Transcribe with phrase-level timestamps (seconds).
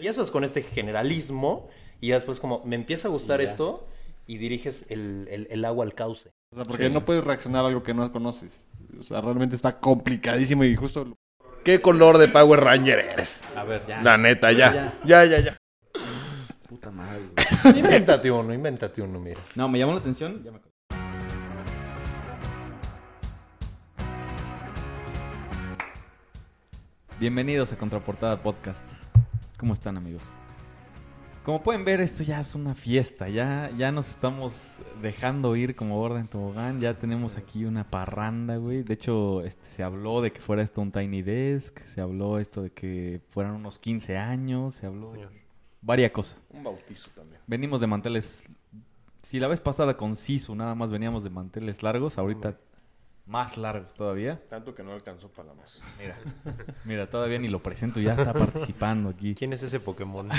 [0.00, 1.68] Empiezas con este generalismo
[2.00, 3.86] y ya después como me empieza a gustar esto
[4.26, 6.30] y diriges el, el- el agua al cauce.
[6.52, 8.64] O sea, porque no puedes reaccionar a algo que no conoces.
[8.98, 11.12] O sea, realmente está complicadísimo y justo...
[11.66, 13.44] ¿Qué color de Power Ranger eres?
[13.54, 14.00] A ver, ya.
[14.02, 14.94] La neta, ya.
[15.04, 15.56] Ya, ya, ya.
[16.66, 17.20] Puta madre,
[17.64, 17.78] güey.
[17.78, 19.42] invéntate uno, invéntate uno, mira.
[19.54, 20.42] No, me llamó la atención.
[20.42, 20.60] Ya me.
[27.18, 28.82] Bienvenidos a Contraportada Podcast.
[29.60, 30.22] ¿Cómo están, amigos?
[31.44, 33.28] Como pueden ver, esto ya es una fiesta.
[33.28, 34.58] Ya, ya nos estamos
[35.02, 36.80] dejando ir como gorda en tobogán.
[36.80, 38.82] Ya tenemos aquí una parranda, güey.
[38.82, 41.78] De hecho, este, se habló de que fuera esto un Tiny Desk.
[41.80, 44.76] Se habló esto de que fueran unos 15 años.
[44.76, 45.28] Se habló de
[45.82, 46.38] varias cosas.
[46.48, 47.42] Un bautizo también.
[47.46, 48.44] Venimos de manteles.
[49.20, 52.56] Si la vez pasada con Sisu nada más veníamos de manteles largos, ahorita
[53.26, 54.40] más largos todavía.
[54.48, 55.80] Tanto que no alcanzó para la más.
[55.98, 56.16] Mira,
[56.84, 59.34] mira, todavía ni lo presento, ya está participando aquí.
[59.34, 60.28] ¿Quién es ese Pokémon?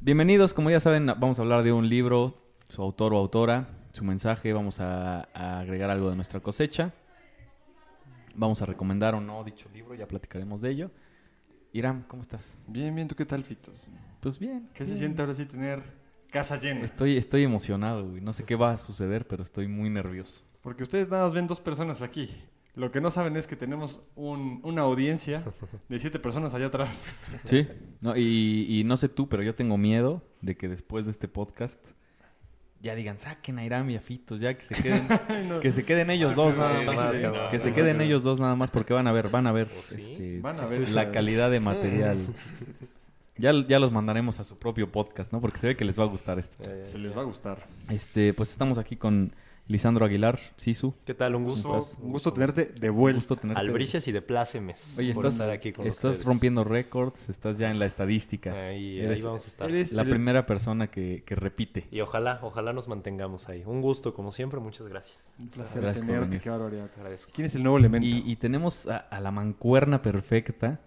[0.00, 2.34] Bienvenidos, como ya saben, vamos a hablar de un libro,
[2.68, 6.92] su autor o autora, su mensaje, vamos a, a agregar algo de nuestra cosecha.
[8.34, 10.90] Vamos a recomendar o no dicho libro, ya platicaremos de ello.
[11.72, 12.58] Iram, ¿cómo estás?
[12.66, 13.86] Bien, bien, ¿tú qué tal, Fitos?
[14.20, 14.68] Pues bien.
[14.74, 15.82] ¿Qué se siente ahora sí tener
[16.32, 16.84] casa llena?
[16.84, 18.20] Estoy, estoy emocionado, güey.
[18.20, 20.42] No sé qué va a suceder, pero estoy muy nervioso.
[20.62, 22.28] Porque ustedes nada más ven dos personas aquí.
[22.74, 25.44] Lo que no saben es que tenemos un- una audiencia
[25.88, 27.04] de siete personas allá atrás.
[27.44, 27.68] Sí.
[28.00, 31.28] No, y, y no sé tú, pero yo tengo miedo de que después de este
[31.28, 31.78] podcast
[32.80, 35.06] ya digan, saquen a Iram y a Fitos, ya que se queden,
[35.62, 37.20] que se queden ellos dos nada más.
[37.20, 39.68] no, que se queden ellos dos nada más porque van a ver, van a ver,
[39.84, 39.96] sí?
[40.00, 42.18] este, Van a ver la calidad de material.
[43.42, 45.40] Ya, ya los mandaremos a su propio podcast, ¿no?
[45.40, 46.56] Porque se ve que les va a gustar esto.
[46.82, 47.66] Se les va a gustar.
[47.90, 49.34] Este, pues estamos aquí con
[49.66, 50.94] Lisandro Aguilar, Sisu.
[51.04, 51.34] ¿Qué tal?
[51.34, 51.80] Un gusto.
[52.02, 53.16] Un gusto tenerte de Un vuelta.
[53.18, 53.60] gusto tenerte.
[53.60, 54.96] Albricias y de plácemes.
[54.98, 56.24] Oye, por estás, estar aquí con estás ustedes.
[56.24, 58.52] rompiendo récords, estás ya en la estadística.
[58.52, 59.68] Ahí, ahí vamos a estar.
[59.68, 61.88] eres- La eres- primera persona que, que repite.
[61.90, 63.64] Y ojalá, ojalá nos mantengamos ahí.
[63.66, 64.60] Un gusto, como siempre.
[64.60, 65.34] Muchas gracias.
[65.40, 66.88] Un placer Gracias tenerte, qué barbaridad.
[66.90, 67.32] Te agradezco.
[67.34, 68.06] ¿Quién es el nuevo elemento?
[68.06, 70.80] Y, y tenemos a, a la mancuerna perfecta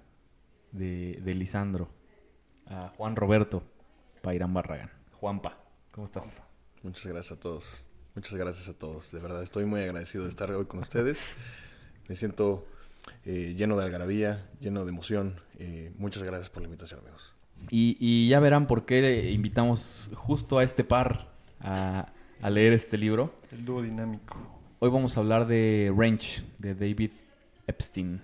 [0.72, 1.90] de, de Lisandro,
[2.68, 3.64] a Juan Roberto
[4.22, 4.92] Pairán Barragán.
[5.20, 5.58] Juanpa,
[5.92, 6.42] ¿cómo estás?
[6.84, 7.84] Muchas gracias a todos.
[8.16, 9.12] Muchas gracias a todos.
[9.12, 11.20] De verdad, estoy muy agradecido de estar hoy con ustedes.
[12.08, 12.66] Me siento
[13.26, 15.42] eh, lleno de algarabía, lleno de emoción.
[15.60, 17.34] Eh, muchas gracias por la invitación, amigos.
[17.70, 22.98] Y, y ya verán por qué invitamos justo a este par a, a leer este
[22.98, 23.34] libro.
[23.52, 24.38] El dúo dinámico.
[24.80, 27.12] Hoy vamos a hablar de Range, de David
[27.68, 28.22] Epstein.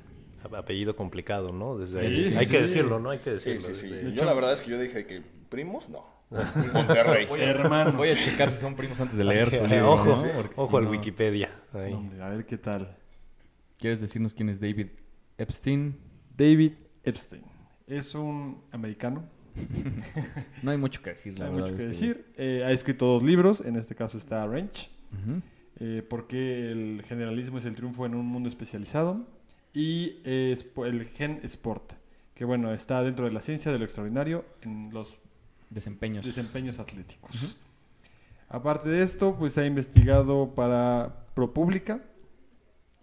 [0.58, 1.78] Apellido complicado, ¿no?
[1.78, 2.32] Desde Sí, ahí.
[2.32, 2.52] sí, Hay sí.
[2.52, 3.10] que decirlo, ¿no?
[3.12, 3.60] Hay que decirlo.
[3.60, 3.94] Sí, sí, sí.
[3.94, 6.06] desde- Yo la verdad es que yo dije que primos, no.
[6.74, 7.28] Monterrey.
[7.40, 7.96] Hermanos.
[7.98, 9.92] Voy a checar si son primos antes de leer su libro.
[9.92, 10.50] ojo, ¿no?
[10.56, 11.50] Ojo al no- Wikipedia.
[11.74, 11.94] Ahí.
[11.94, 12.98] Hombre, a ver qué tal.
[13.78, 14.88] ¿Quieres decirnos quién es David
[15.38, 15.98] Epstein?
[16.38, 17.44] David Epstein.
[17.88, 19.26] Es un americano.
[20.64, 21.66] No hay mucho que decir, No la hay verdad.
[21.72, 22.26] mucho que este decir.
[22.38, 23.62] Eh, ha escrito dos libros.
[23.62, 24.90] En este caso está Range.
[25.12, 25.42] Ujú.
[25.80, 29.26] Eh, ¿Por qué el generalismo es el triunfo en un mundo especializado?
[29.74, 30.56] Y eh,
[30.86, 31.94] el gen sport.
[32.34, 35.14] Que bueno, está dentro de la ciencia de lo extraordinario en los
[35.70, 36.26] Desempeños.
[36.26, 37.58] desempeños atléticos.
[38.50, 42.04] Aparte de esto, pues ha investigado para ProPublica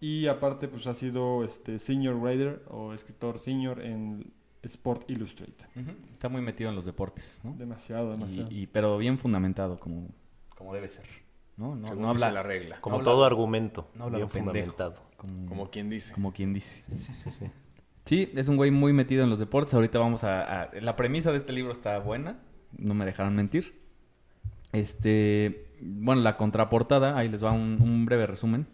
[0.01, 4.31] y aparte pues ha sido este senior writer o escritor senior en
[4.63, 5.67] Sport Illustrated.
[6.13, 7.55] Está muy metido en los deportes, ¿no?
[7.55, 8.51] Demasiado, demasiado.
[8.51, 10.09] Y, y- pero bien fundamentado, como,
[10.51, 11.07] como debe ser.
[11.59, 11.75] ¿No?
[11.77, 12.79] No, Según no habla, la regla.
[12.81, 13.89] Como No todo habla- argumento.
[13.95, 15.03] no habla bien fundamentado.
[15.17, 16.15] como, Como quien dice.
[16.15, 16.83] como quien dice.
[16.97, 17.47] Sí, sí, sí.
[18.07, 19.75] Sí, es un güey muy metido en los deportes.
[19.75, 22.39] Ahorita vamos a, a- La premisa de este libro está buena.
[22.77, 23.79] No me dejarán mentir.
[24.73, 25.67] Este...
[25.81, 28.67] Bueno, la contraportada, ahí les va un, un breve resumen.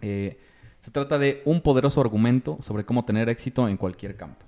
[0.00, 0.40] Eh,
[0.80, 4.44] se trata de un poderoso argumento sobre cómo tener éxito en cualquier campo.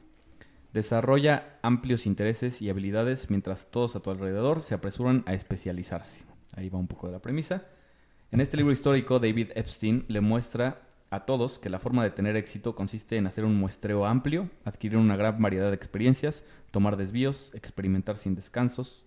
[0.72, 6.24] Desarrolla amplios intereses y habilidades mientras todos a tu alrededor se apresuran a especializarse.
[6.56, 7.64] Ahí va un poco de la premisa.
[8.30, 10.80] En este libro histórico, David Epstein le muestra
[11.10, 14.96] a todos que la forma de tener éxito consiste en hacer un muestreo amplio, adquirir
[14.96, 19.04] una gran variedad de experiencias, tomar desvíos, experimentar sin descansos,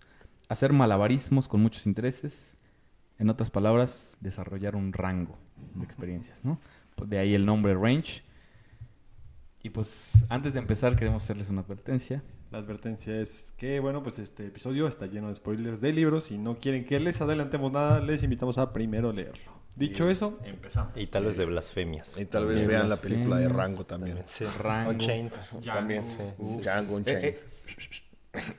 [0.48, 2.56] hacer malabarismos con muchos intereses,
[3.18, 5.36] en otras palabras, desarrollar un rango
[5.74, 6.60] de experiencias, ¿no?
[6.94, 8.22] Pues De ahí el nombre Range.
[9.62, 12.22] Y pues antes de empezar queremos hacerles una advertencia.
[12.50, 16.38] La advertencia es que, bueno, pues este episodio está lleno de spoilers de libros y
[16.38, 19.52] no quieren que les adelantemos nada, les invitamos a primero leerlo.
[19.74, 20.96] Dicho Y- eso, empezamos.
[20.96, 22.18] Y tal vez de blasfemias.
[22.18, 24.22] Y tal vez De vean la película de Rango también.
[24.26, 24.44] Sí.
[24.58, 24.90] Rango.
[24.90, 25.32] Unchained.
[25.64, 26.04] También.
[26.04, 26.18] sí,
[26.62, 27.24] Django Eh, Unchained.
[27.24, 27.40] eh,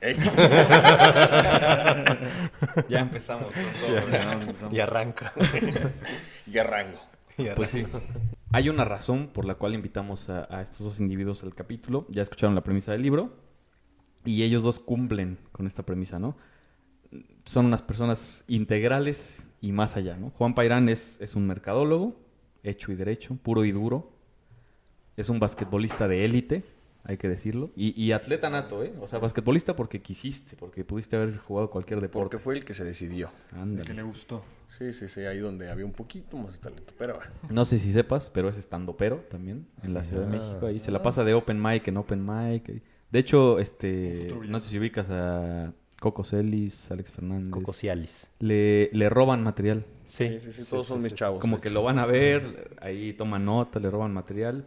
[0.00, 0.16] Ey.
[2.88, 4.70] ya empezamos con todo.
[4.74, 5.32] Y arranca.
[6.46, 6.98] Y a Rango.
[7.36, 7.86] Y Pues sí.
[8.52, 12.06] hay una razón por la cual invitamos a, a estos dos individuos al capítulo.
[12.10, 13.32] Ya escucharon la premisa del libro.
[14.24, 16.36] Y ellos dos cumplen con esta premisa, ¿no?
[17.44, 20.30] Son unas personas integrales y más allá, ¿no?
[20.30, 22.14] Juan Pairán es, es un mercadólogo,
[22.62, 24.12] hecho y derecho, puro y duro.
[25.16, 26.64] Es un basquetbolista de élite,
[27.04, 27.70] hay que decirlo.
[27.74, 28.92] Y, y atleta nato, ¿eh?
[29.00, 32.22] O sea, basquetbolista porque quisiste, porque pudiste haber jugado cualquier deporte.
[32.22, 33.30] Porque fue el que se decidió.
[33.52, 33.86] El Ándale.
[33.86, 34.44] que le gustó.
[34.76, 36.92] Sí, sí, sí, ahí donde había un poquito más de talento.
[36.98, 37.32] Pero bueno.
[37.48, 40.66] No sé si sepas, pero es estando pero también en la Ciudad de México.
[40.66, 42.82] Ahí se la pasa de open mic en open mic.
[43.10, 47.50] De hecho, este, no sé si ubicas a Coco Celis, Alex Fernández.
[47.50, 48.30] Cocosialis.
[48.38, 49.84] Le, le roban material.
[50.04, 51.40] Sí, Sí, sí, sí, todos son mis chavos.
[51.40, 54.66] Como que lo van a ver, ahí toman nota, le roban material.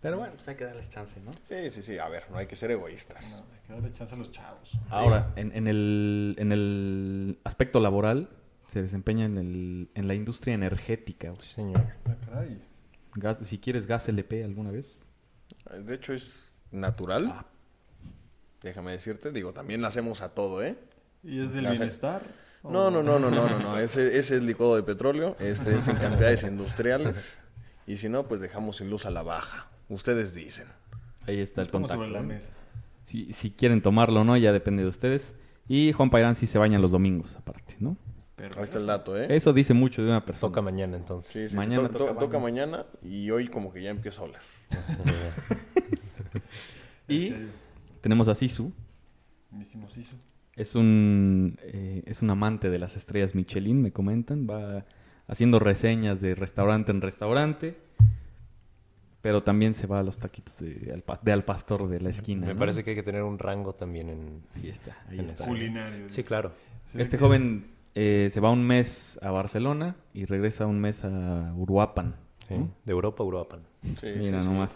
[0.00, 1.30] Pero bueno, pues hay que darles chance, ¿no?
[1.44, 3.40] Sí, sí, sí, a ver, no hay que ser egoístas.
[3.40, 4.72] No, hay que darle chance a los chavos.
[4.90, 8.28] Ahora, en, en el, en el aspecto laboral,
[8.66, 11.32] se desempeña en, el, en la industria energética.
[11.38, 11.84] Sí, señor.
[12.06, 12.60] Ah, caray.
[13.14, 15.04] Gas, si quieres gas LP alguna vez.
[15.84, 17.28] De hecho, es natural.
[17.32, 17.46] Ah.
[18.62, 20.76] Déjame decirte, digo, también la hacemos a todo, ¿eh?
[21.24, 22.22] ¿Y es del La bienestar?
[22.62, 23.78] No, no, no, no, no, no, no.
[23.80, 27.38] Ese, ese es licuado de petróleo, este es en cantidades industriales.
[27.86, 29.68] Y si no, pues dejamos sin luz a la baja.
[29.88, 30.66] Ustedes dicen.
[31.26, 32.06] Ahí está el Estamos contacto.
[32.08, 32.50] sobre la mesa.
[33.04, 35.34] Si, si quieren tomarlo o no, ya depende de ustedes.
[35.68, 37.96] Y Juan Pairán sí se baña los domingos, aparte, ¿no?
[38.36, 39.26] Pero Ahí está el dato, ¿eh?
[39.30, 40.48] Eso dice mucho de una persona.
[40.50, 41.32] Toca mañana entonces.
[41.32, 42.40] Sí, sí, sí, Mañana to- toca to- toca baño.
[42.40, 44.40] mañana y hoy como que ya empieza a oler.
[47.08, 47.48] Y En serio,
[48.02, 48.70] tenemos a Sisu.
[49.94, 50.16] Sisu.
[50.54, 54.46] Es un, eh, es un amante de las estrellas Michelin, me comentan.
[54.46, 54.84] Va
[55.26, 57.76] haciendo reseñas de restaurante en restaurante.
[59.22, 62.10] Pero también se va a los taquitos de, al, pa- de al pastor de la
[62.10, 62.44] esquina.
[62.48, 62.58] Me ¿no?
[62.58, 64.42] parece que hay que tener un rango también en...
[64.56, 65.44] Ahí está, ahí en está.
[65.44, 66.08] esta- Culinario.
[66.08, 66.52] Sí, claro.
[66.94, 72.16] Este joven eh, se va un mes a Barcelona y regresa un mes a Uruapan.
[72.48, 72.54] Sí.
[72.54, 72.70] ¿no?
[72.84, 73.58] De Europa a Europa.
[74.00, 74.74] Sí, Mira sí, nomás.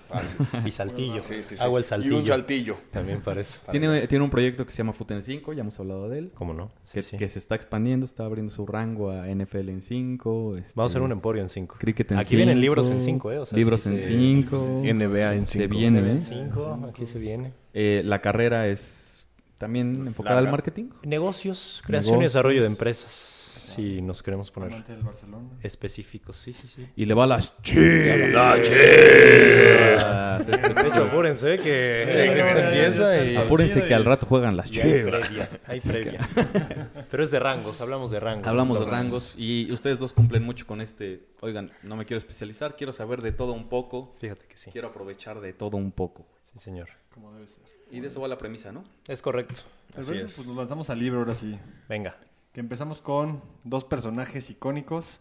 [0.64, 1.22] Y saltillo.
[1.22, 1.62] Sí, sí, sí.
[1.62, 2.16] Hago el Y saltillo.
[2.18, 2.76] un saltillo.
[2.92, 3.60] También para eso.
[3.70, 6.30] Tiene, tiene un proyecto que se llama Foot en 5, ya hemos hablado de él.
[6.34, 6.70] ¿Cómo no?
[6.92, 7.16] Que, sí.
[7.16, 10.56] que se está expandiendo, está abriendo su rango a NFL en 5.
[10.56, 11.76] este, Vamos a hacer un emporio en 5.
[11.78, 13.38] Cricket en Aquí vienen cinco, libros en 5, ¿eh?
[13.38, 14.56] O sea, libros sí en se- 5.
[14.84, 15.68] NBA en Se 5.
[15.68, 16.10] viene, ¿eh?
[16.12, 17.52] En 5, aquí se viene.
[17.74, 19.28] Eh, la carrera es
[19.58, 20.48] también enfocada Larga.
[20.48, 20.84] al marketing.
[21.04, 23.34] Negocios, creación y desarrollo de empresas.
[23.76, 25.50] Si nos queremos poner Amante del Barcelona.
[25.62, 26.36] específicos.
[26.36, 26.88] Sí, sí, sí.
[26.96, 28.32] Y le va a las chivas.
[30.46, 33.36] De hecho, apúrense que, se empieza y...
[33.36, 35.26] Apúrense que al rato juegan las y hay chivas.
[35.26, 36.20] previa, hay previa.
[37.10, 38.46] Pero es de rangos, hablamos de rangos.
[38.46, 41.26] Hablamos de rangos y ustedes dos cumplen mucho con este.
[41.40, 44.14] Oigan, no me quiero especializar, quiero saber de todo un poco.
[44.18, 44.70] Fíjate que sí.
[44.70, 46.26] Quiero aprovechar de todo un poco.
[46.52, 46.88] Sí, señor.
[47.12, 47.64] Como debe ser.
[47.90, 48.84] Y de eso va la premisa, ¿no?
[49.06, 49.54] Es correcto.
[49.96, 50.34] Así es.
[50.34, 51.56] pues nos lanzamos al libro ahora sí.
[51.88, 52.16] Venga.
[52.56, 55.20] Que empezamos con dos personajes icónicos.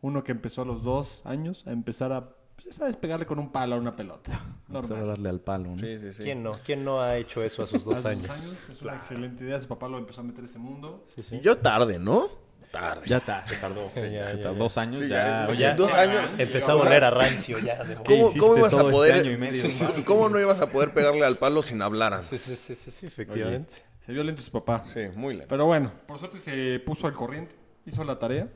[0.00, 3.38] Uno que empezó a los dos años a empezar a, pues, ya sabes, pegarle con
[3.38, 4.32] un palo a una pelota.
[4.68, 5.08] Vamos a Normal.
[5.08, 5.76] darle al palo, ¿no?
[5.76, 6.22] Sí, sí, sí.
[6.22, 6.52] ¿Quién no?
[6.64, 8.56] ¿Quién no ha hecho eso a sus dos A años?
[8.70, 9.60] Es una excelente idea.
[9.60, 11.04] Su papá lo empezó a meter a ese mundo.
[11.06, 11.36] Sí, sí.
[11.36, 12.28] Y yo tarde, ¿no?
[12.72, 13.02] Tarde.
[13.04, 13.84] Ya está, se tardó.
[13.94, 14.58] ya, se ya, tardó ya.
[14.58, 15.26] Dos años Sí, ya.
[15.26, 15.74] ya, oye, ya.
[15.74, 16.30] Dos años.
[16.38, 17.84] Empezó a oler a rancio ya.
[17.84, 19.14] De ¿Cómo, cómo ibas a este poder?
[19.16, 19.60] año y medio?
[19.60, 20.02] Sí, sí, sí.
[20.02, 22.40] ¿Cómo no ibas a poder pegarle al palo sin hablar antes?
[22.40, 23.89] Sí, sí, sí, sí, sí, efectivamente.
[24.10, 24.82] Se vio lento su papá.
[24.86, 25.46] Sí, muy lento.
[25.48, 27.54] Pero bueno, por suerte se puso al corriente,
[27.86, 28.48] hizo la tarea,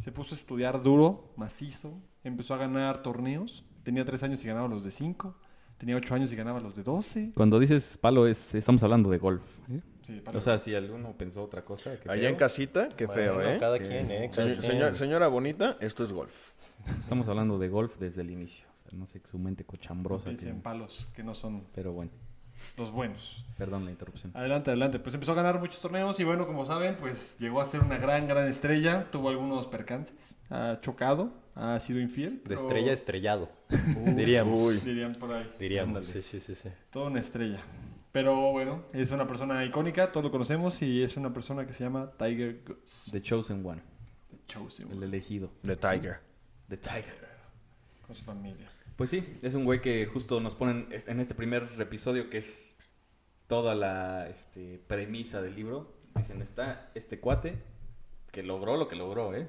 [0.00, 3.64] se puso a estudiar duro, macizo, empezó a ganar torneos.
[3.84, 5.36] Tenía tres años y ganaba los de cinco,
[5.78, 7.30] tenía ocho años y ganaba los de doce.
[7.36, 9.44] Cuando dices palo, es, estamos hablando de golf.
[9.70, 9.80] ¿eh?
[10.02, 12.00] Sí, O sea, si alguno pensó otra cosa.
[12.00, 12.30] qué Allá feo.
[12.30, 13.58] en casita, qué feo, ¿eh?
[13.60, 14.30] Cada quien, ¿eh?
[14.34, 14.62] Cada Señor- quien.
[14.72, 16.50] señora, señora bonita, esto es golf.
[16.98, 18.66] Estamos hablando de golf desde el inicio.
[18.84, 20.24] O sea, no sé, su mente cochambrosa.
[20.24, 22.10] piensa que- en palos que no son Pero bueno,
[22.76, 23.44] los buenos.
[23.58, 24.32] perdón la interrupción.
[24.34, 24.98] Adelante, adelante.
[24.98, 27.96] Pues empezó a ganar muchos torneos y bueno, como saben, pues llegó a ser una
[27.98, 29.06] gran, gran estrella.
[29.10, 32.34] Tuvo algunos percances, ha chocado, ha sido infiel.
[32.38, 33.48] De pero- estrella a estrellado.
[34.14, 34.84] Diríamos.
[34.84, 35.50] Dirían por ahí.
[35.58, 36.04] Diríamos.
[36.06, 36.68] Sí, sí, sí, sí.
[36.90, 37.60] Toda una estrella.
[38.12, 41.84] Pero bueno, es una persona icónica, todos lo conocemos y es una persona que se
[41.84, 43.10] llama Tiger Woods.
[43.12, 43.82] The Chosen One,
[44.30, 45.50] The Chosen, el elegido.
[45.62, 46.20] The Tiger.
[46.68, 47.26] The Tiger.
[48.06, 48.70] con su familia.
[48.96, 52.78] Pues sí, es un güey que justo nos ponen en este primer episodio que es
[53.46, 55.92] toda la este, premisa del libro.
[56.14, 57.58] Dicen, está este cuate
[58.32, 59.48] que logró lo que logró, ¿eh?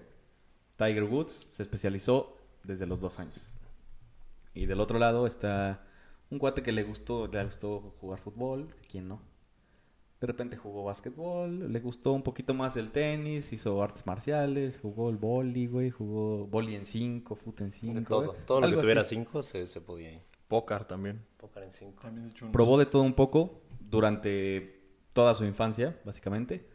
[0.77, 3.54] Tiger Woods se especializó desde los dos años.
[4.54, 5.82] Y del otro lado está
[6.30, 9.22] un cuate que le gustó, le gustó jugar fútbol, ¿quién no?
[10.20, 15.10] De repente jugó básquetbol, le gustó un poquito más el tenis, hizo artes marciales, jugó
[15.12, 17.94] el boli, güey, jugó boli en 5, fut en 5.
[17.94, 18.36] De todo.
[18.48, 20.22] Todo lo que tuviera cinco se, se podía ir.
[20.48, 21.24] Pócar también.
[21.38, 22.02] Pócar en cinco.
[22.02, 24.82] También he hecho unos- Probó de todo un poco durante
[25.14, 26.68] toda su infancia, básicamente.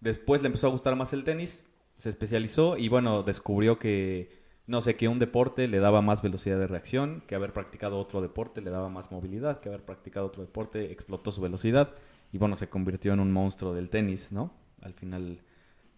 [0.00, 1.66] Después le empezó a gustar más el tenis,
[1.98, 6.58] se especializó y bueno, descubrió que no sé, que un deporte le daba más velocidad
[6.58, 10.42] de reacción, que haber practicado otro deporte le daba más movilidad, que haber practicado otro
[10.42, 11.94] deporte explotó su velocidad
[12.32, 14.52] y bueno, se convirtió en un monstruo del tenis, ¿no?
[14.82, 15.40] Al final,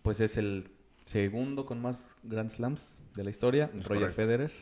[0.02, 0.70] pues es el
[1.04, 4.14] segundo con más Grand Slams de la historia, Es Roger correcto.
[4.22, 4.52] Federer.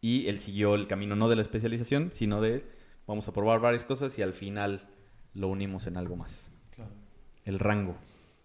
[0.00, 2.64] Y él siguió el camino no de la especialización, sino de
[3.06, 4.88] vamos a probar varias cosas y al final
[5.34, 6.50] lo unimos en algo más.
[6.74, 6.90] Claro.
[7.44, 7.96] El rango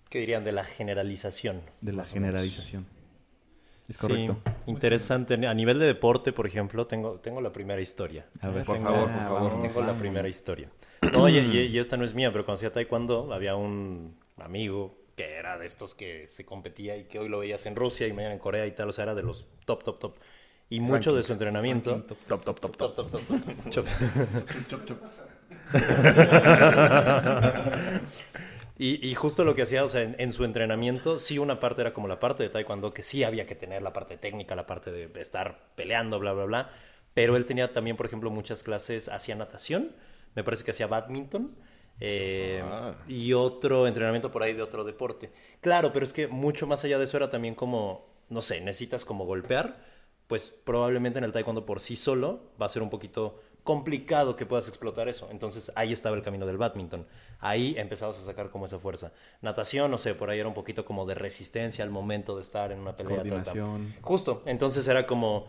[0.09, 1.61] ¿Qué dirían de la generalización?
[1.81, 2.85] de la generalización.
[3.87, 4.37] Es Sí, correcto.
[4.65, 5.33] interesante.
[5.47, 8.25] A nivel de deporte, por ejemplo, tengo, tengo la primera historia.
[8.41, 8.65] A ver.
[8.65, 9.51] Por Tengo- favor, por favor.
[9.51, 10.69] vamos, Tengo la primera historia.
[11.13, 14.97] No, y, y- y esta no es mía, pero cuando hacía taekwondo había un amigo
[15.15, 18.13] que era de estos que se competía y que hoy lo veías en Rusia y
[18.13, 20.15] mañana en Corea y tal, o sea, era de los top, top, top.
[20.69, 21.91] Y mucho de su entrenamiento...
[21.91, 22.17] Ranking top.
[22.27, 23.09] Top, top, top, Top, top.
[23.09, 23.59] top, top, top.
[23.69, 23.85] Chop.
[24.67, 24.97] Chop, chop.
[28.79, 31.81] Y, y justo lo que hacía, o sea, en, en su entrenamiento, sí una parte
[31.81, 34.67] era como la parte de taekwondo, que sí había que tener la parte técnica, la
[34.67, 36.69] parte de estar peleando, bla, bla, bla.
[37.13, 39.95] Pero él tenía también, por ejemplo, muchas clases, hacía natación,
[40.35, 41.55] me parece que hacía badminton,
[41.99, 42.95] eh, Ah.
[43.07, 45.31] y otro entrenamiento por ahí de otro deporte.
[45.61, 49.03] Claro, pero es que mucho más allá de eso era también como, no sé, necesitas
[49.05, 49.83] como golpear,
[50.27, 53.41] pues probablemente en el taekwondo por sí solo va a ser un poquito
[53.71, 55.27] complicado que puedas explotar eso.
[55.29, 57.05] Entonces ahí estaba el camino del badminton.
[57.39, 59.11] Ahí empezabas a sacar como esa fuerza.
[59.41, 62.71] Natación, no sé, por ahí era un poquito como de resistencia al momento de estar
[62.71, 63.17] en una pelea.
[63.17, 63.93] Coordinación.
[64.01, 65.47] Justo, entonces era como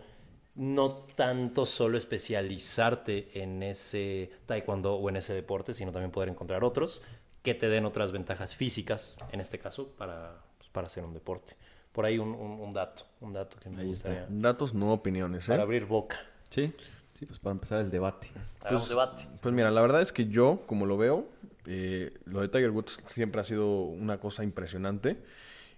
[0.56, 6.64] no tanto solo especializarte en ese taekwondo o en ese deporte, sino también poder encontrar
[6.64, 7.02] otros
[7.42, 11.54] que te den otras ventajas físicas, en este caso, para, pues, para hacer un deporte.
[11.92, 14.08] Por ahí un, un- un dato, un dato que me Ahí está.
[14.10, 15.52] gustaría Datos, no opiniones, ¿eh?
[15.52, 16.18] para abrir boca.
[16.50, 16.72] Sí,
[17.18, 18.30] sí, pues para empezar el debate.
[18.60, 19.28] Hagamos debate.
[19.40, 21.28] Pues mira, la verdad es que yo, como lo veo,
[21.66, 25.22] eh, lo de Tiger Woods siempre ha sido una cosa impresionante.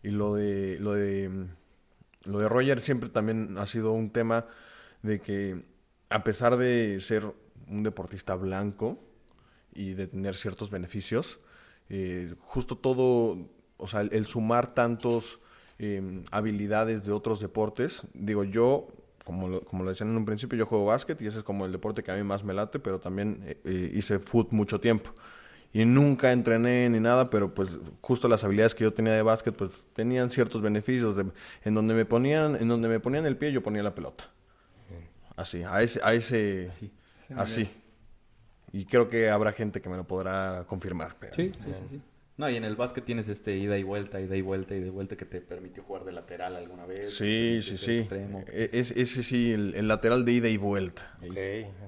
[0.02, 1.48] Y lo de, lo de,
[2.24, 4.46] lo de Roger siempre también ha sido un tema
[5.02, 5.64] de que,
[6.10, 7.32] a pesar de ser
[7.68, 8.98] un deportista blanco
[9.74, 11.38] y de tener ciertos beneficios,
[11.88, 15.40] eh, justo todo, o sea, el, el sumar tantos
[15.78, 18.88] eh, habilidades de otros deportes, digo yo,
[19.30, 21.64] como lo, como lo decían en un principio, yo juego básquet y ese es como
[21.66, 24.80] el deporte que a mí más me late, pero también eh, eh, hice foot mucho
[24.80, 25.10] tiempo.
[25.72, 29.54] Y nunca entrené ni nada, pero pues justo las habilidades que yo tenía de básquet
[29.54, 31.26] pues tenían ciertos beneficios de,
[31.64, 34.24] en donde me ponían en donde me ponían el pie yo ponía la pelota.
[35.36, 36.90] Así, a ese a ese Así.
[37.36, 37.70] así.
[38.72, 41.16] Y creo que habrá gente que me lo podrá confirmar.
[41.20, 42.00] pero- Sí, sí, sí, sí.
[42.40, 44.88] No, y en el básquet tienes este ida y vuelta, ida y vuelta, ida y
[44.88, 47.14] vuelta que te permitió jugar de lateral alguna vez.
[47.14, 47.98] Sí, sí, sí.
[47.98, 48.42] extremo.
[48.48, 51.14] E- es- ese sí, el, el lateral de ida y vuelta.
[51.22, 51.36] Ok,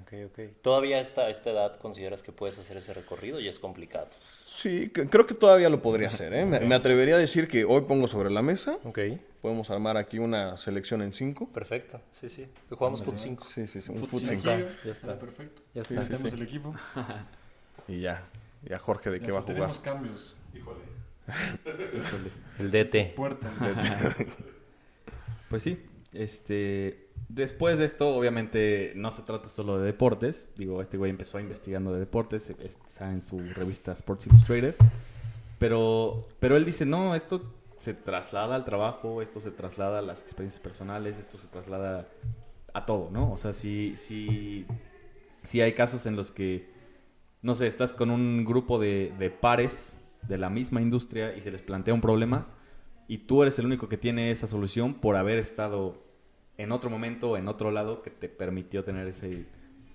[0.02, 0.38] ok, ok.
[0.60, 4.08] ¿Todavía a esta, edad consideras que puedes hacer ese recorrido y es complicado?
[4.44, 6.34] Sí, creo que todavía lo podría hacer.
[6.34, 6.44] ¿eh?
[6.44, 8.76] Me, me atrevería a decir que hoy pongo sobre la mesa.
[8.84, 8.98] Ok,
[9.40, 11.48] Podemos armar aquí una selección en cinco.
[11.48, 11.98] perfecto.
[12.12, 12.46] Sí, sí.
[12.68, 13.46] Jugamos Foot 5.
[13.52, 14.50] Sí, sí, sí, un foot cinco.
[14.52, 14.68] cinco.
[14.84, 15.18] Ya está.
[15.18, 15.62] perfecto.
[15.74, 16.02] Ya está.
[16.02, 16.74] sí, el equipo.
[17.88, 18.22] Y ya.
[18.64, 19.56] Ya Jorge de Ya qué va a jugar.
[19.56, 20.36] Tenemos cambios.
[22.58, 23.14] El DT.
[23.14, 23.52] Puerta.
[25.48, 25.78] Pues sí,
[26.14, 27.10] este...
[27.28, 30.48] Después de esto, obviamente, no se trata solo de deportes.
[30.56, 34.74] Digo, este güey empezó investigando de deportes, está en su revista Sports Illustrated.
[35.58, 40.20] Pero, pero él dice, no, esto se traslada al trabajo, esto se traslada a las
[40.22, 42.08] experiencias personales, esto se traslada
[42.72, 43.32] a todo, ¿no?
[43.32, 44.66] O sea, si, si,
[45.42, 46.68] si hay casos en los que,
[47.42, 49.92] no sé, estás con un grupo de, de pares
[50.28, 52.46] de la misma industria y se les plantea un problema
[53.08, 56.02] y tú eres el único que tiene esa solución por haber estado
[56.56, 59.46] en otro momento, en otro lado, que te permitió tener ese,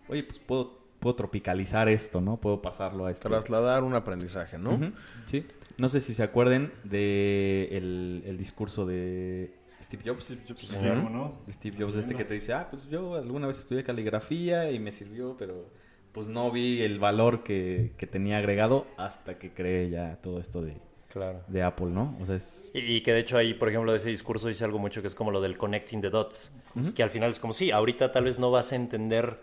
[0.08, 2.38] oye, pues puedo, puedo tropicalizar esto, ¿no?
[2.38, 3.30] Puedo pasarlo a esto.
[3.30, 4.92] Trasladar un aprendizaje, ¿no?
[5.26, 5.46] Sí.
[5.78, 10.26] No sé si se acuerden de el, el discurso de Steve Jobs.
[10.26, 14.72] Steve Jobs, Steve Jobs, este que te dice, ah, pues yo alguna vez estudié caligrafía
[14.72, 15.72] y me sirvió, pero
[16.18, 20.64] pues no vi el valor que, que tenía agregado hasta que creé ya todo esto
[20.64, 20.74] de,
[21.14, 21.44] Claro.
[21.48, 22.18] de Apple, ¿no?
[22.20, 22.72] O sea, es...
[22.74, 25.14] Y, y que de hecho ahí, por ejemplo, ese discurso dice algo mucho que es
[25.14, 26.52] como lo del connecting the dots.
[26.96, 29.38] Que al final es como, sí, ahorita tal vez no vas a entender.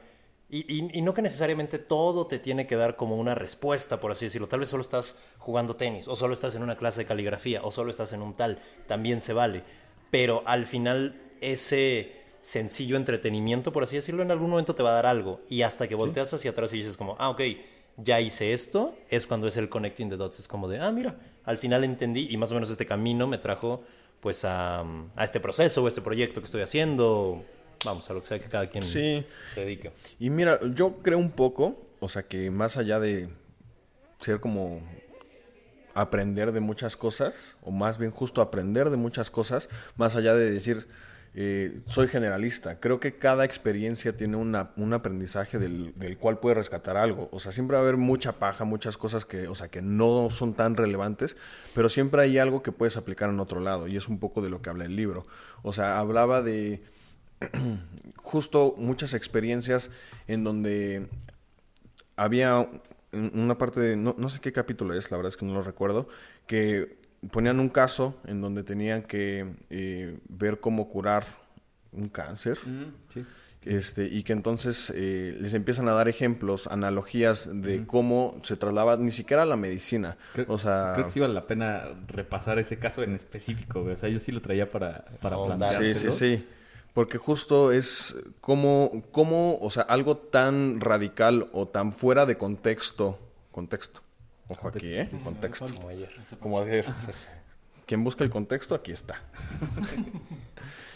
[0.51, 4.11] Y, y- y no que necesariamente todo te tiene que dar como una respuesta, por
[4.11, 4.49] así decirlo.
[4.49, 7.71] Tal vez solo estás jugando tenis, o solo estás en una clase de caligrafía, o
[7.71, 8.59] solo estás en un tal.
[8.89, 9.63] También se vale.
[10.11, 14.95] Pero al final, ese sencillo entretenimiento, por así decirlo, en algún momento te va a
[14.95, 15.41] dar algo.
[15.49, 17.41] Y hasta que volteas hacia atrás y dices como, ah, ok,
[17.97, 20.41] ya hice esto, es cuando es el connecting the dots.
[20.41, 23.39] Es como de, ah, mira, al final entendí y más o menos este camino me
[23.39, 23.83] trajo
[24.21, 27.43] pues a, a este proceso o este proyecto que estoy haciendo.
[27.85, 29.25] Vamos, a lo que sea que cada quien Sí.
[29.55, 29.93] se dedique.
[30.21, 33.29] Y mira, yo creo un poco, o sea, que más allá de
[34.21, 34.83] ser como
[35.95, 40.51] aprender de muchas cosas, o más bien justo aprender de muchas cosas, más allá de
[40.51, 40.87] decir,
[41.37, 42.79] eh, soy generalista.
[42.79, 47.29] Creo que cada experiencia tiene un aprendizaje del, del cual puede rescatar algo.
[47.33, 50.31] O sea, siempre va a haber mucha paja, muchas cosas que, o sea, que no
[50.31, 51.37] son tan relevantes,
[51.75, 53.89] pero siempre hay algo que puedes aplicar en otro lado.
[53.89, 55.27] Y es un poco de lo que habla el libro.
[55.63, 56.85] O sea, hablaba de
[58.17, 59.91] justo muchas experiencias
[60.29, 61.09] en donde
[62.17, 62.69] había
[63.13, 65.63] una parte de, no, no sé qué capítulo es, la verdad es que no lo
[65.63, 66.09] recuerdo,
[66.47, 71.25] que ponían un caso en donde tenían que eh, ver cómo curar
[71.93, 72.59] un cáncer.
[73.09, 73.25] Sí.
[73.65, 78.97] Este, y que entonces eh, les empiezan a dar ejemplos, analogías de cómo se traslaba
[78.99, 80.19] ni siquiera la medicina.
[80.35, 83.95] Creo, o sea, creo que sí vale la pena repasar ese caso en específico, güey.
[83.95, 85.83] O sea, yo sí lo traía para, para Ahondar.
[85.83, 86.47] sí, sí, sí.
[86.93, 93.19] Porque justo es como, como, o sea, algo tan radical o tan fuera de contexto.
[93.51, 94.04] Contexto.
[94.49, 95.11] Ojo aquí, ¿eh?
[95.23, 95.67] Contexto.
[95.75, 96.11] Como ayer.
[96.41, 96.87] Como ayer.
[97.87, 99.23] Quien busca el contexto, aquí está.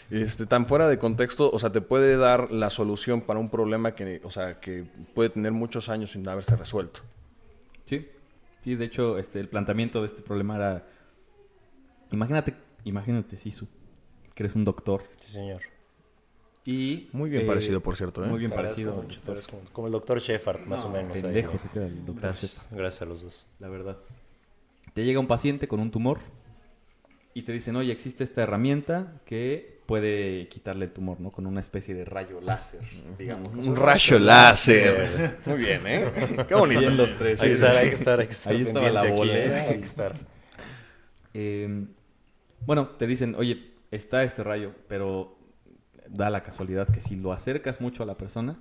[0.09, 3.93] Este, tan fuera de contexto, o sea, te puede dar la solución para un problema
[3.93, 7.01] que, o sea, que puede tener muchos años sin haberse resuelto.
[7.83, 8.07] Sí,
[8.63, 10.87] sí, de hecho, este, el planteamiento de este problema era,
[12.11, 13.67] imagínate, imagínate, Sisu,
[14.33, 15.61] que eres un doctor Sí, señor.
[16.65, 17.09] Y...
[17.13, 18.27] Muy bien eh, parecido, por cierto, ¿eh?
[18.27, 18.93] Muy bien parecido.
[18.93, 21.15] mucho, tú eres como, como el doctor Shepard, más o menos.
[21.15, 21.57] ahí, Pendejo ¿no?
[21.57, 22.21] se queda el doctor.
[22.23, 23.45] Gracias, gracias a los dos.
[23.59, 23.97] la verdad.
[24.93, 26.19] Te llega un paciente con un tumor
[27.33, 31.31] y te dicen, oye, existe esta herramienta que puede quitarle el tumor, ¿no?
[31.31, 32.81] Con una especie de rayo láser,
[33.17, 33.53] digamos.
[33.55, 33.63] ¿no?
[33.63, 35.39] Un rayo láser.
[35.45, 36.11] Muy bien, ¿eh?
[36.47, 36.81] Qué bonito.
[36.81, 37.41] Bien los tres.
[37.41, 37.81] Hay que Sí, estar, sí.
[37.81, 39.07] hay que estar, hay que estar Ahí estaba la.
[39.07, 39.67] ¿eh?
[39.69, 40.15] Hay que estar.
[41.33, 41.85] Eh,
[42.65, 45.38] bueno, te dicen, oye, está este rayo, pero
[46.11, 48.59] da la casualidad que si lo acercas mucho a la persona,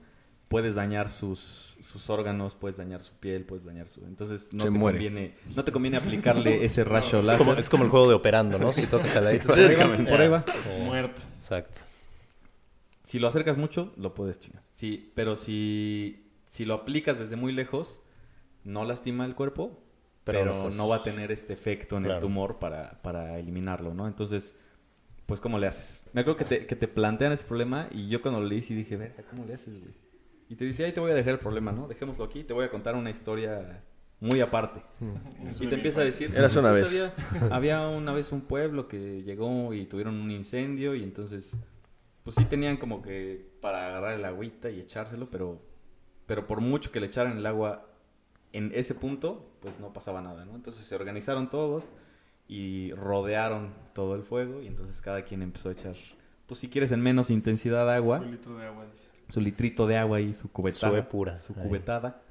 [0.48, 4.04] puedes dañar sus, sus órganos, puedes dañar su piel, puedes dañar su...
[4.06, 4.98] Entonces no, Se te, muere.
[4.98, 7.46] Conviene, no te conviene aplicarle ese rayo láser.
[7.46, 8.72] Como- es como el juego de operando, ¿no?
[8.72, 9.48] Si tocas al ladito.
[9.48, 10.44] Por ahí va, por ahí va.
[10.84, 11.22] Muerto.
[11.38, 11.80] Exacto.
[13.04, 14.62] Si lo acercas mucho, lo puedes chingar.
[14.74, 18.00] Sí, pero si, si lo aplicas desde muy lejos,
[18.64, 19.82] no lastima el cuerpo,
[20.24, 24.06] Pero pero, no va a tener este efecto en el tumor para, para eliminarlo, ¿no?
[24.06, 24.56] Entonces,
[25.28, 26.02] pues, ¿cómo le haces?
[26.14, 28.74] Me acuerdo que te, que te plantean ese problema y yo cuando lo leí sí
[28.74, 29.92] dije, verga, ¿cómo le haces, güey?
[30.48, 31.86] Y te dice, ahí te voy a dejar el problema, ¿no?
[31.86, 33.84] Dejémoslo aquí, te voy a contar una historia
[34.20, 34.80] muy aparte.
[35.60, 36.30] Y te empieza a decir...
[36.34, 37.12] Érase una pues, vez.
[37.42, 41.54] Había, había una vez un pueblo que llegó y tuvieron un incendio y entonces
[42.22, 45.60] pues sí tenían como que para agarrar el agüita y echárselo, pero,
[46.24, 47.86] pero por mucho que le echaran el agua
[48.54, 50.54] en ese punto, pues no pasaba nada, ¿no?
[50.54, 51.90] Entonces se organizaron todos
[52.48, 55.94] y rodearon todo el fuego y entonces cada quien empezó a echar,
[56.46, 58.86] pues si quieres en menos intensidad de agua, Un litro de agua.
[58.86, 59.08] dice.
[59.28, 60.90] su litrito de agua y su cubetada.
[60.92, 61.36] Sube pura.
[61.38, 61.66] Su Ahí.
[61.66, 62.22] cubetada.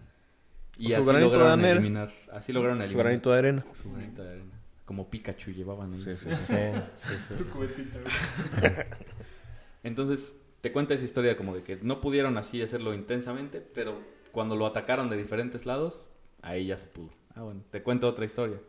[0.79, 1.69] Y Su así lograron arena.
[1.71, 3.65] eliminar, así lograron Su eliminar granito de arena.
[3.73, 4.51] su granito de arena.
[4.85, 6.01] Como Pikachu llevaban ahí.
[6.01, 6.35] Sí, su- sí.
[6.35, 6.53] Sí,
[6.95, 7.49] sí, sí, Su sí.
[7.49, 7.99] cubetita.
[9.83, 13.99] Entonces, te cuenta esa historia como de que no pudieron así hacerlo intensamente, pero
[14.31, 16.07] cuando lo atacaron de diferentes lados,
[16.41, 17.09] ahí ya se pudo.
[17.35, 18.59] Ah, bueno, te cuento otra historia.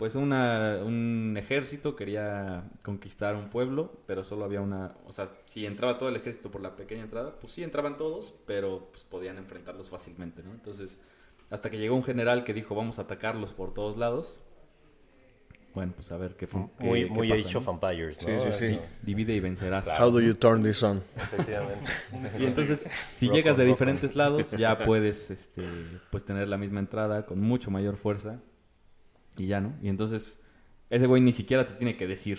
[0.00, 4.96] Pues una, un ejército quería conquistar un pueblo, pero solo había una...
[5.06, 8.32] O sea, si entraba todo el ejército por la pequeña entrada, pues sí entraban todos,
[8.46, 10.52] pero pues podían enfrentarlos fácilmente, ¿no?
[10.52, 10.98] Entonces,
[11.50, 14.38] hasta que llegó un general que dijo, vamos a atacarlos por todos lados.
[15.74, 16.62] Bueno, pues a ver qué fue.
[16.78, 17.60] qué- Muy, qué muy pasa, Age ¿no?
[17.60, 18.28] of Empires, ¿no?
[18.28, 18.74] Sí, sí, sí.
[18.76, 19.86] Eso, Divide y vencerás.
[20.00, 21.02] How do you turn this on?
[21.14, 21.90] efectivamente.
[22.38, 25.62] Y entonces, si Rock llegas de rock diferentes lados, ya puedes este,
[26.10, 28.40] pues tener la misma entrada con mucho mayor fuerza.
[29.36, 29.74] Y ya, ¿no?
[29.82, 30.38] Y entonces,
[30.90, 32.38] ese güey ni siquiera te tiene que decir.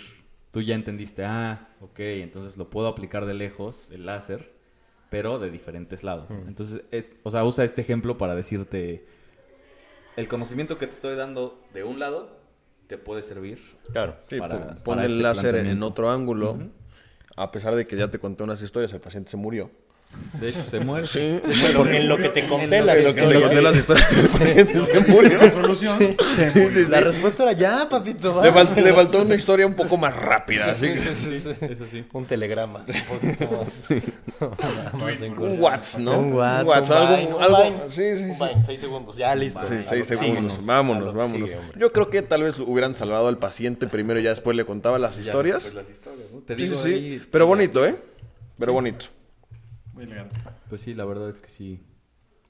[0.50, 4.52] Tú ya entendiste, ah, ok, entonces lo puedo aplicar de lejos, el láser,
[5.10, 6.28] pero de diferentes lados.
[6.30, 6.48] Mm.
[6.48, 9.06] Entonces, es, o sea, usa este ejemplo para decirte,
[10.16, 12.38] el conocimiento que te estoy dando de un lado
[12.86, 13.58] te puede servir.
[13.92, 14.16] Claro.
[14.28, 16.58] Sí, Para- pon- para pon el este láser en otro ángulo.
[17.34, 19.70] A pesar de que ya te conté unas historias, el paciente se murió.
[20.40, 21.06] De hecho, se muere.
[21.06, 21.40] Sí.
[21.44, 23.42] Bueno, en lo que te conté en las que Lo que te historias.
[23.42, 25.38] conté las historias, el paciente se murió.
[25.38, 25.98] La solución.
[25.98, 26.06] se
[26.50, 26.68] Sí, murió.
[26.78, 26.90] sí, sí.
[26.90, 28.42] La respuesta era ya, papito.
[28.42, 28.70] Le, vas.
[28.74, 30.70] fal- le faltó una historia un poco más rápida.
[30.70, 31.64] así Sí, que- sí, sí, sí.
[31.66, 32.04] Eso sí.
[32.12, 32.84] Un telegrama.
[32.88, 33.90] Un poquito más.
[34.40, 35.54] Un corto.
[35.62, 36.18] Whats, ¿no?
[36.18, 37.90] Un Whats, Whats, un algo, algo-.
[37.90, 38.44] Sí, sí, Un sí.
[38.48, 39.16] Vine, seis segundos.
[39.16, 39.60] Ya, listo.
[39.66, 40.64] Seis segundos.
[40.64, 41.50] Vámonos, vámonos.
[41.76, 44.98] Yo creo que tal vez hubieran salvado al paciente primero y ya después le contaba
[44.98, 45.64] las historias.
[45.64, 47.22] Sí, digo sí, sí.
[47.30, 47.96] Pero bonito, ¿eh?
[48.58, 49.06] Pero bonito.
[49.92, 50.36] Muy elegante.
[50.68, 51.80] Pues sí, la verdad es que sí.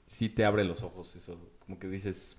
[0.05, 1.37] Sí te abre los ojos eso.
[1.65, 2.37] Como que dices.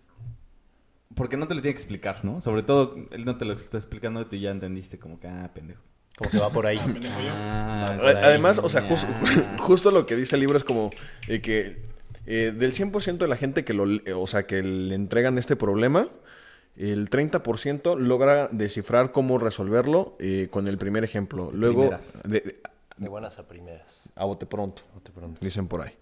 [1.14, 2.40] Porque no te lo tiene que explicar, ¿no?
[2.40, 5.50] Sobre todo, él no te lo está explicando y tú ya entendiste como que, ah,
[5.54, 5.82] pendejo.
[6.16, 6.78] Como que va por ahí.
[7.28, 8.22] Ah, A- por ahí.
[8.24, 9.56] Además, o sea, jus- Ah.
[9.60, 10.90] justo lo que dice el libro es como
[11.28, 11.82] eh, que
[12.26, 15.56] eh, del 100% de la gente que lo, le- o sea, que le entregan este
[15.56, 16.08] problema,
[16.76, 21.50] El 30% logra descifrar cómo resolverlo eh, con el primer ejemplo.
[21.52, 21.90] Luego,
[22.24, 22.60] de-
[22.96, 24.08] De buenas a primeras.
[24.14, 25.40] a bote pronto, Bote pronto.
[25.42, 25.92] dicen por ahí.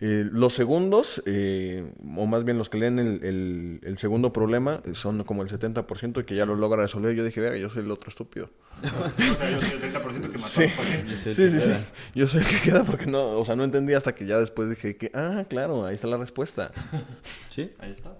[0.00, 4.82] Eh, los segundos, eh, o más bien los que leen el, el- el segundo problema,
[4.94, 7.14] son como el 70% y que ya lo logra resolver.
[7.14, 8.50] Yo dije, verga, yo soy el otro estúpido.
[8.82, 11.06] O sea, yo soy el 30% que mató al paciente.
[11.16, 11.70] Sí, sí, sí.
[12.16, 14.68] Yo soy el que queda porque no, o sea, no entendí hasta que ya después
[14.68, 16.72] dije que, ah, claro, ahí está la respuesta.
[17.50, 18.16] Sí, Ahí está.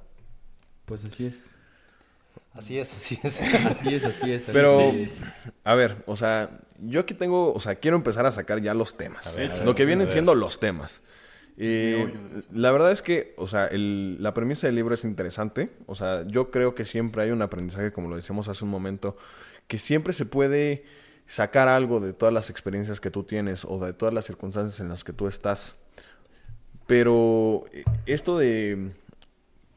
[0.84, 1.51] pues así es.
[2.54, 3.40] Así es, así es.
[3.40, 4.42] Así es, así es.
[4.42, 5.20] así Pero, es.
[5.64, 8.96] a ver, o sea, yo aquí tengo, o sea, quiero empezar a sacar ya los
[8.96, 9.24] temas.
[9.36, 11.00] ver, a ver, lo que vienen siendo los temas.
[11.58, 12.12] Eh,
[12.50, 15.70] la verdad es que, o sea, el- la premisa del libro es interesante.
[15.86, 19.16] O sea, yo creo que siempre hay un aprendizaje, como lo decíamos hace un momento,
[19.68, 20.84] que siempre se puede
[21.26, 24.88] sacar algo de todas las experiencias que tú tienes o de todas las circunstancias en
[24.88, 25.76] las que tú estás.
[26.86, 28.90] Pero eh, esto de,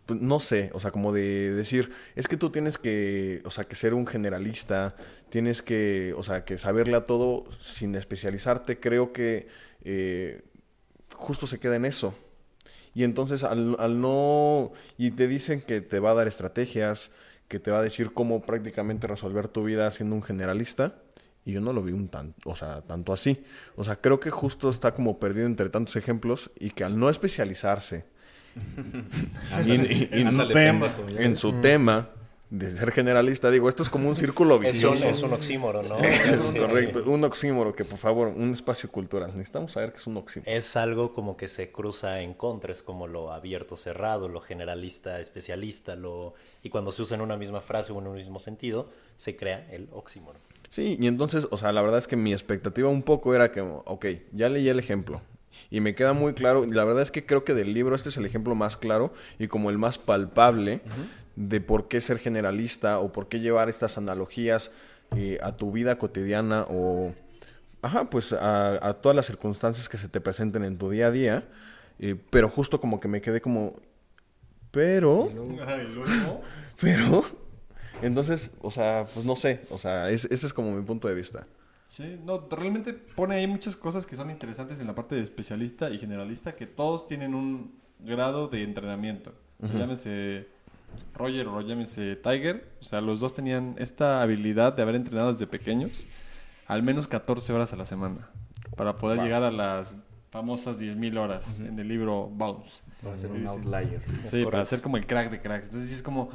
[0.07, 3.75] no sé, o sea, como de decir, es que tú tienes que, o sea, que
[3.75, 4.95] ser un generalista,
[5.29, 9.47] tienes que, o sea, que saberle a todo sin especializarte, creo que
[9.83, 10.43] eh,
[11.15, 12.13] justo se queda en eso.
[12.93, 17.11] Y entonces al, al no, y te dicen que te va a dar estrategias,
[17.47, 20.95] que te va a decir cómo prácticamente resolver tu vida siendo un generalista.
[21.47, 23.43] Y yo no lo vi un tan, o sea, tanto así.
[23.75, 27.07] O sea, creo que justo está como perdido entre tantos ejemplos y que al no
[27.07, 28.05] especializarse
[29.65, 30.95] y- y- y- En su Ándale, tema.
[30.95, 31.25] pendejo, ya.
[31.25, 32.09] en su tema
[32.49, 35.09] de ser generalista, digo, esto es como un círculo Es un, vicioso.
[35.09, 35.97] es un oxímoro, ¿no?
[36.03, 39.31] Es correcto, un oxímoro, que por favor, un espacio cultural.
[39.35, 40.49] Necesitamos saber que es un oxímoro.
[40.51, 45.19] Es algo como que se cruza en contra, es como lo abierto, cerrado, lo generalista,
[45.19, 46.35] especialista, lo...
[46.63, 49.67] y cuando se usa en una misma frase o en un mismo sentido, se crea
[49.71, 50.39] el oxímoro.
[50.69, 53.61] Sí, y entonces, o sea, la verdad es que mi expectativa un poco era que,
[53.61, 55.21] ok, ya leí el ejemplo.
[55.71, 58.09] Y me queda muy claro, y la verdad es que creo que del libro este
[58.09, 60.81] es el ejemplo más claro y como el más palpable
[61.35, 64.71] de por qué ser generalista o por qué llevar estas analogías
[65.15, 67.13] eh, a tu vida cotidiana o,
[67.81, 71.11] ajá, pues a, a todas las circunstancias que se te presenten en tu día a
[71.11, 71.47] día.
[71.99, 73.73] Eh, pero justo como que me quedé como,
[74.71, 75.29] pero...
[76.81, 77.23] Pero,
[78.01, 81.15] entonces, o sea, pues no sé, o sea, es- ese es como mi punto de
[81.15, 81.47] vista.
[81.85, 85.89] Sí, no, realmente pone ahí muchas cosas que son interesantes en la parte de especialista
[85.89, 89.33] y generalista, que todos tienen un grado de entrenamiento.
[89.59, 90.47] Llámese
[91.13, 95.47] Roger o llámese Tiger, o sea, los dos tenían esta habilidad de haber entrenado desde
[95.47, 96.05] pequeños,
[96.67, 98.29] al menos 14 horas a la semana,
[98.75, 99.97] para poder llegar a las
[100.29, 102.81] famosas 10.000 horas en el libro Bounce.
[103.05, 104.01] Va a ser un outlier.
[104.29, 105.65] Sí, para ser como el crack de cracks.
[105.65, 106.29] Entonces es como...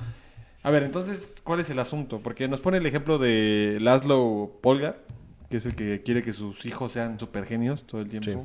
[0.62, 2.20] A ver, entonces, ¿cuál es el asunto?
[2.20, 5.02] Porque nos pone el ejemplo de Laszlo Polgar,
[5.50, 8.44] que es el que quiere que sus hijos sean super genios todo el tiempo.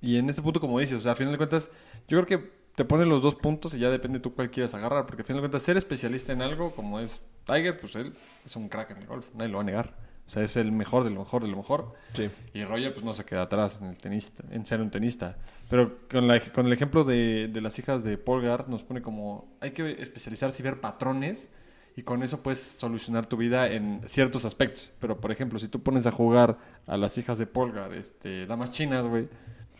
[0.00, 1.68] Y en este punto, como dices, o sea, a final de cuentas,
[2.08, 5.06] yo creo que te ponen los dos puntos y ya depende tú cuál quieras agarrar.
[5.06, 8.12] Porque a final de cuentas, ser especialista en algo, como es Tiger, pues él
[8.44, 9.94] es un crack en el golf, nadie lo va a negar.
[10.26, 11.92] O sea, es el mejor de lo mejor de lo mejor.
[12.14, 12.30] Sí.
[12.54, 15.36] Y Roger pues no se queda atrás en el tenista, en ser un tenista.
[15.68, 19.46] Pero con, la- con el ejemplo de, de las hijas de Polgar nos pone como
[19.60, 21.50] hay que especializarse y ver patrones
[21.96, 24.92] y con eso puedes solucionar tu vida en ciertos aspectos.
[25.00, 28.72] Pero por ejemplo, si tú pones a jugar a las hijas de Polgar, este, damas
[28.72, 29.28] chinas, güey,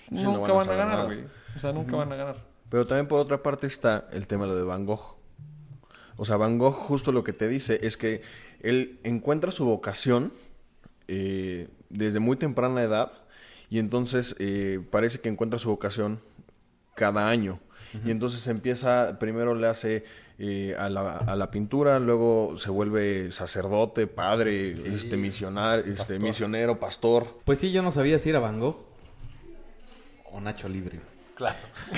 [0.08, 1.24] Sí, no nunca van a van a saber ganar, güey.
[1.56, 2.36] O sea, nunca van a ganar.
[2.68, 5.16] Pero también por otra parte está el tema de lo de Van Gogh.
[6.16, 8.22] O sea, Van Gogh justo lo que te dice es que
[8.60, 10.32] él encuentra su vocación
[11.08, 13.12] eh, desde muy temprana edad
[13.70, 16.20] y entonces eh, parece que encuentra su vocación
[16.94, 17.60] cada año.
[18.04, 20.04] Y entonces empieza, primero le hace
[20.38, 26.20] eh, a, la, a la pintura, luego se vuelve sacerdote, padre, este misionario, este Pastor.
[26.20, 27.38] misionero, pastor.
[27.44, 28.84] Pues sí, yo no sabía si era Van Gogh
[30.32, 31.00] o Nacho Libre.
[31.36, 31.56] Claro.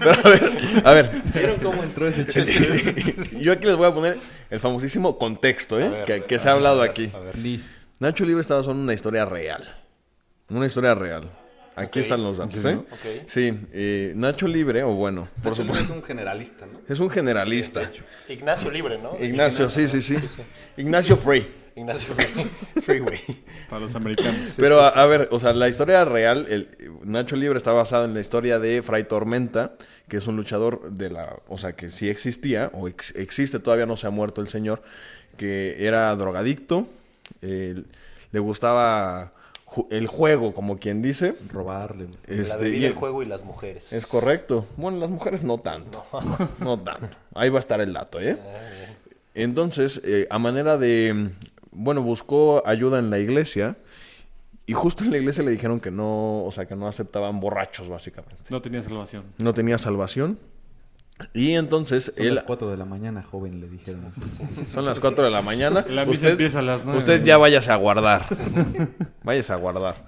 [0.00, 3.38] Pero a ver, a ver, ¿Vieron cómo entró ese chiste?
[3.40, 4.18] Yo aquí les voy a poner
[4.50, 6.04] el famosísimo contexto, ¿eh?
[6.06, 7.10] Ver, que se ha hablado a ver, aquí.
[7.14, 7.32] a ver.
[7.32, 7.76] Please.
[7.98, 9.64] Nacho Libre está basado en una historia real.
[10.48, 11.30] Una historia real.
[11.74, 12.86] Aquí están los datos, ¿En serio?
[13.04, 13.22] ¿eh?
[13.26, 16.80] Sí, eh, Nacho Libre, o bueno, por Libre supuesto, es un generalista, ¿no?
[16.86, 17.90] es un generalista.
[18.28, 19.16] Ignacio Libre, ¿no?
[19.18, 20.16] Ignacio, sí, sí, sí.
[20.76, 21.46] Ignacio Free.
[21.74, 23.18] Ignacio Free- Freeway.
[23.70, 24.54] Para los americanos.
[24.58, 26.68] Pero a, a ver, o sea, la historia real, el,
[27.04, 29.72] Nacho Libre está basada en la historia de Fray Tormenta,
[30.08, 33.86] que es un luchador de la, o sea, que sí existía, o ex- existe, todavía
[33.86, 34.82] no se ha muerto el señor,
[35.38, 36.86] que era drogadicto,
[37.40, 37.82] eh,
[38.32, 39.32] le gustaba
[39.74, 41.34] ju- el juego, como quien dice.
[41.52, 42.06] Robarle.
[42.28, 43.92] la Este, bebida, y- el juego y las mujeres.
[43.92, 44.66] Es correcto.
[44.76, 46.04] Bueno, las mujeres no tanto.
[46.60, 47.16] No tanto.
[47.34, 48.38] Ahí va a estar el dato, ¿eh?
[49.34, 51.30] Entonces, eh, a manera de...
[51.70, 53.76] Bueno, buscó ayuda en la iglesia
[54.66, 57.88] y justo en la iglesia le dijeron que no, o sea, que no aceptaban borrachos,
[57.88, 58.36] básicamente.
[58.50, 59.24] No tenía salvación.
[59.38, 60.38] No tenía salvación
[61.34, 62.34] Y entonces Son él...
[62.34, 64.10] las 4 de la mañana, joven, le dijeron.
[64.66, 65.84] Son las 4 de la mañana.
[65.88, 66.98] La misa empieza a las nueve.
[66.98, 68.24] Usted ya váyase a guardar.
[69.22, 70.06] váyase a guardar.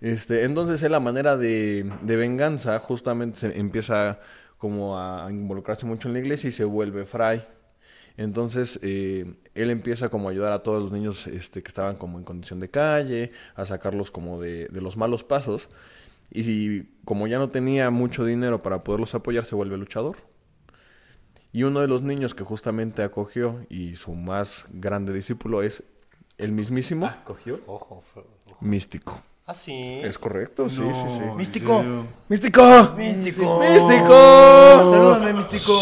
[0.00, 4.20] Este, entonces él, la manera de, de venganza, justamente se empieza
[4.58, 7.42] como a involucrarse mucho en la iglesia y se vuelve fray.
[8.16, 12.18] Entonces, eh, él empieza como a ayudar a todos los niños este, que estaban como
[12.18, 15.68] en condición de calle, a sacarlos como de, de los malos pasos.
[16.30, 20.16] Y como ya no tenía mucho dinero para poderlos apoyar, se vuelve luchador.
[21.54, 25.84] Y uno de los niños que justamente acogió y su más grande discípulo es
[26.36, 27.60] el mismísimo Ah, ¿cogió?
[27.66, 28.02] Ojo.
[28.60, 29.22] Místico.
[29.46, 30.00] Ah, sí.
[30.02, 30.68] ¿Es correcto?
[30.68, 31.22] Sí, No, sí, sí.
[31.22, 31.78] ¿en Místico.
[31.78, 32.06] serio?
[32.28, 32.94] ¡Místico!
[32.96, 33.60] Místico.
[33.60, 34.08] ¡Místico!
[34.08, 35.80] Salúdame, místico.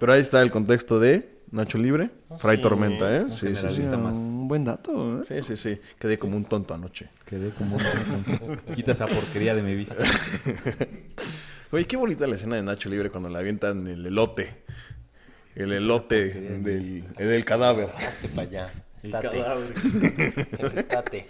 [0.00, 2.62] Pero ahí está el contexto de Nacho Libre, Fray sí.
[2.62, 3.20] Tormenta, ¿eh?
[3.22, 3.82] Un Sí, sí, sí.
[3.82, 4.16] Más.
[4.16, 5.42] Un buen dato, ¿eh?
[5.42, 5.80] Sí, sí, sí.
[6.00, 7.10] Quedé como un tonto anoche.
[7.26, 8.58] Quedé como un...
[8.74, 10.02] Quita esa porquería de mi vista.
[11.72, 14.62] Oye, qué bonita la escena de Nacho Libre cuando le avientan el elote.
[15.54, 17.88] El elote del, cadáver.
[17.96, 18.68] Hazte para allá.
[18.98, 19.30] Estate.
[19.30, 19.74] cadáver.
[20.76, 21.26] Estate.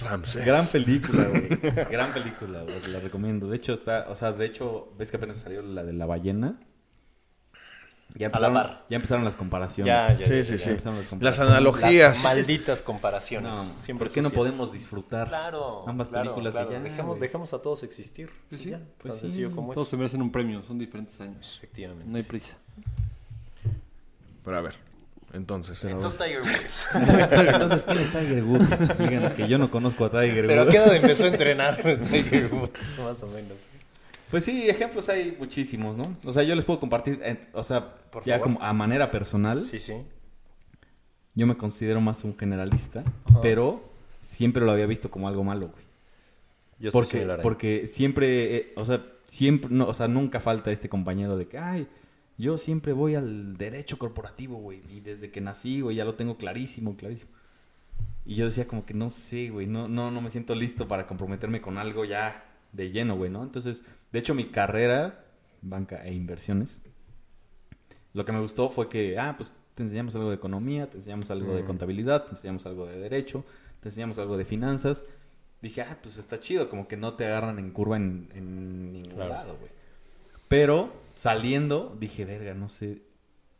[0.00, 0.46] Ramsés.
[0.46, 1.48] Gran película, güey.
[1.90, 2.86] Gran película, güey.
[2.86, 3.48] La recomiendo.
[3.48, 4.06] De hecho, está...
[4.10, 6.60] O sea, de hecho, ¿ves que apenas salió la de la ballena?
[8.18, 8.84] Ya A la empezaron, par.
[8.88, 9.86] ya empezaron las comparaciones.
[9.86, 10.58] Ya, ya, Sí, ya, sí, ya.
[10.58, 10.70] sí.
[10.70, 12.22] empezaron las Las analogías.
[12.22, 13.54] Las malditas comparaciones.
[13.54, 14.38] No, Siempre ¿por qué no sucias.
[14.38, 15.84] podemos disfrutar Claro.
[15.86, 16.70] ambas claro, películas claro.
[16.70, 18.30] y ya, Dejemos, dejemos a todos existir.
[18.48, 18.70] Pues sí.
[18.70, 19.90] Ya, Pues sí, sencillo como Todos es.
[19.90, 21.54] se merecen un premio, son diferentes años.
[21.58, 22.06] Efectivamente.
[22.10, 22.56] No hay prisa.
[24.44, 24.74] Pero a ver,
[25.32, 25.82] entonces.
[25.84, 26.86] Entonces Tiger Woods.
[27.52, 28.98] Entonces, ¿quién es Tiger Woods?
[28.98, 30.72] Digan que yo no conozco a Tiger Pero ¿a Woods.
[30.74, 31.76] qué edad empezó a entrenar
[32.10, 32.98] Tiger Woods?
[32.98, 33.66] Más o menos.
[34.30, 36.02] Pues sí, ejemplos hay muchísimos, ¿no?
[36.24, 38.54] O sea, yo les puedo compartir, eh, o sea, Por ya favor.
[38.54, 39.94] como a manera personal, Sí, sí.
[41.34, 43.40] yo me considero más un generalista, Ajá.
[43.40, 43.88] pero
[44.22, 45.84] siempre lo había visto como algo malo, güey.
[46.78, 47.42] Yo soy Porque, similar ahí.
[47.42, 51.58] porque siempre, eh, o sea, siempre, no, o sea, nunca falta este compañero de que,
[51.58, 51.86] ay,
[52.36, 56.36] yo siempre voy al derecho corporativo, güey, y desde que nací, güey, ya lo tengo
[56.36, 57.30] clarísimo, clarísimo.
[58.26, 61.06] Y yo decía como que no sé, güey, no, no, no me siento listo para
[61.06, 62.44] comprometerme con algo ya
[62.76, 63.42] de lleno, güey, ¿no?
[63.42, 65.24] Entonces, de hecho, mi carrera,
[65.62, 66.80] banca e inversiones,
[68.12, 71.30] lo que me gustó fue que, ah, pues te enseñamos algo de economía, te enseñamos
[71.30, 71.66] algo de Mm.
[71.66, 73.44] contabilidad, te enseñamos algo de derecho,
[73.80, 75.02] te enseñamos algo de finanzas.
[75.60, 79.10] Dije, ah, pues está chido, como que no te agarran en curva en, en ningún
[79.14, 79.30] Claro.
[79.30, 79.70] lado, güey.
[80.48, 83.02] Pero saliendo, dije, verga, no sé.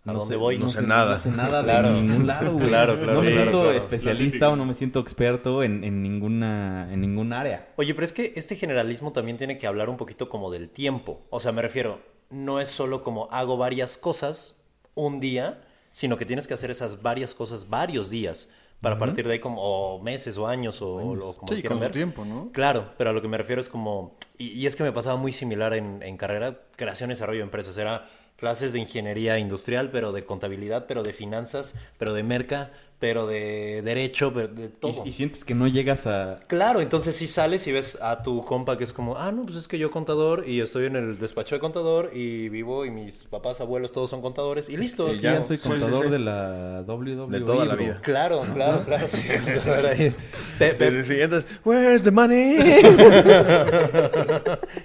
[0.06, 0.58] ¿A dónde voy?
[0.58, 1.14] No sé nada.
[1.14, 1.92] No sé nada Claro.
[1.92, 2.68] de ningún lado, güey.
[2.68, 3.72] Claro, claro, No me claro, siento claro.
[3.76, 7.68] especialista o no me siento experto en, en ninguna en ningún área.
[7.76, 11.26] Oye, pero es que este generalismo también tiene que hablar un poquito como del tiempo.
[11.30, 14.62] O sea, me refiero, no es solo como hago varias cosas
[14.94, 18.48] un día, sino que tienes que hacer esas varias cosas varios días
[18.80, 21.80] para partir de ahí como o meses o años o, lo como Sí, quieran con
[21.80, 21.88] ver.
[21.88, 22.50] su tiempo, ¿no?
[22.52, 25.16] Claro, pero a lo que me refiero es como, y, y es que me pasaba
[25.16, 28.06] muy similar en, en carrera, creación y desarrollo de empresas, era
[28.36, 33.82] clases de ingeniería industrial, pero de contabilidad, pero de finanzas, pero de merca, pero de
[33.82, 35.02] derecho, pero de todo.
[35.04, 36.38] Y, y sientes que no llegas a...
[36.46, 39.58] Claro, entonces si sales y ves a tu compa que es como, ah, no, pues
[39.58, 43.24] es que yo contador y estoy en el despacho de contador y vivo y mis
[43.24, 45.08] papás, abuelos, todos son contadores y listo.
[45.12, 46.10] Y Ya, soy Sí, sí, contador sí.
[46.10, 47.38] de la WWE.
[47.38, 48.00] De toda la vida.
[48.02, 49.22] Claro, claro, claro, sí,
[49.54, 50.14] contador ahí.
[50.58, 51.20] Pe- Sí, pe- sí, sí.
[51.20, 52.56] Entonces, where's the money?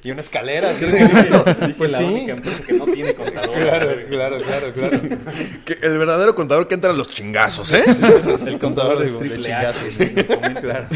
[0.04, 0.86] y una escalera, ¿sí?
[1.78, 2.04] Pues la sí.
[2.04, 3.52] única empresa que no tiene contador.
[3.62, 5.00] Claro, claro, claro, claro.
[5.66, 7.84] Que el verdadero contador que entra a los chingazos, ¿eh?
[8.48, 10.62] El contador de de triple comenta.
[10.62, 10.88] Claro.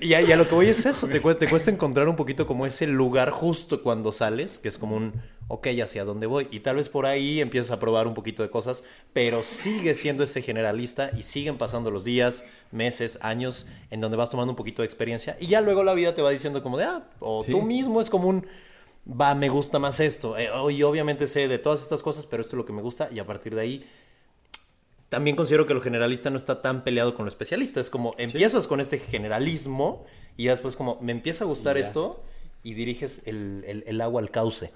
[0.00, 2.16] Y a, y a lo que voy es eso, te cuesta, te cuesta encontrar un
[2.16, 5.12] poquito como ese lugar justo cuando sales, que es como un,
[5.48, 6.48] ok, hacia dónde voy.
[6.50, 10.22] Y tal vez por ahí empiezas a probar un poquito de cosas, pero sigues siendo
[10.22, 14.82] ese generalista y siguen pasando los días, meses, años, en donde vas tomando un poquito
[14.82, 17.52] de experiencia y ya luego la vida te va diciendo como de, ah, o Sí.
[17.52, 18.46] tú mismo es como un,
[19.08, 20.36] va, me gusta más esto.
[20.38, 23.08] Eh, y obviamente sé de todas estas cosas, pero esto es lo que me gusta
[23.12, 23.86] y a partir de ahí
[25.08, 27.80] también considero que lo generalista no está tan peleado con lo especialista.
[27.80, 30.04] Es como empiezas con este generalismo
[30.36, 32.22] y ya después como me empieza a gustar Y esto
[32.62, 34.72] y diriges el, el- el agua al cauce.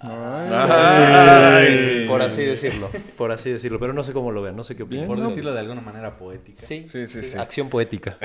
[0.00, 2.06] Ay.
[2.06, 2.88] Por así decirlo.
[3.16, 3.78] Por así decirlo.
[3.80, 5.06] Pero no sé cómo lo ven, no sé qué opinan.
[5.06, 6.60] Por No, decirlo de alguna manera poética.
[6.60, 7.38] Sí, Sí, sí, sí.
[7.38, 8.18] Acción poética.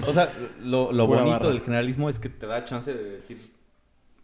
[0.00, 1.48] No, o sea, lo, lo bonito barra.
[1.48, 3.50] del generalismo es que te da chance de decir,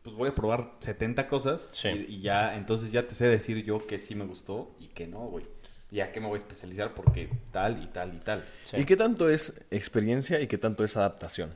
[0.03, 1.89] pues voy a probar 70 cosas Sí.
[2.09, 5.07] y, y ya, entonces ya te sé decir yo que sí me gustó y que
[5.07, 5.45] no, güey.
[5.91, 8.45] Y a qué me voy a especializar porque tal y tal y tal.
[8.67, 8.77] Sí.
[8.77, 11.55] ¿Y qué tanto es experiencia y qué tanto es adaptación?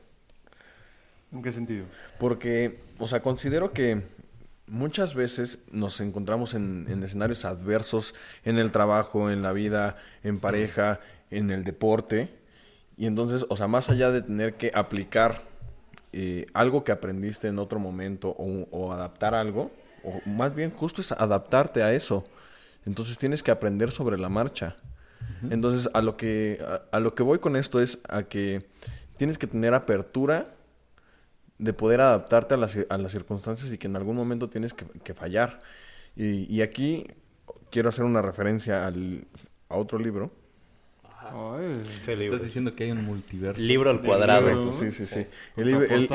[1.31, 1.85] ¿En qué sentido?
[2.19, 4.01] Porque, o sea, considero que
[4.67, 10.39] muchas veces nos encontramos en, en escenarios adversos en el trabajo, en la vida, en
[10.39, 12.29] pareja, en el deporte.
[12.97, 15.41] Y entonces, o sea, más allá de tener que aplicar
[16.11, 19.71] eh, algo que aprendiste en otro momento o, o adaptar algo,
[20.03, 22.23] o más bien justo es adaptarte a eso.
[22.85, 24.75] Entonces tienes que aprender sobre la marcha.
[25.49, 28.65] Entonces a lo que a, a lo que voy con esto es a que
[29.17, 30.53] tienes que tener apertura
[31.57, 34.85] de poder adaptarte a las, a las circunstancias y que en algún momento tienes que,
[35.03, 35.61] que fallar.
[36.15, 37.07] Y, y aquí
[37.71, 39.25] quiero hacer una referencia al,
[39.69, 40.31] a otro libro.
[41.25, 41.73] Ay,
[42.05, 42.35] ¿Qué libro?
[42.35, 43.61] Estás diciendo que hay un multiverso.
[43.61, 44.47] Libro al cuadrado.
[44.47, 44.63] libro.
[44.71, 45.21] Correcto, sí, sí, sí.
[45.55, 46.07] Foto- El, libro- el-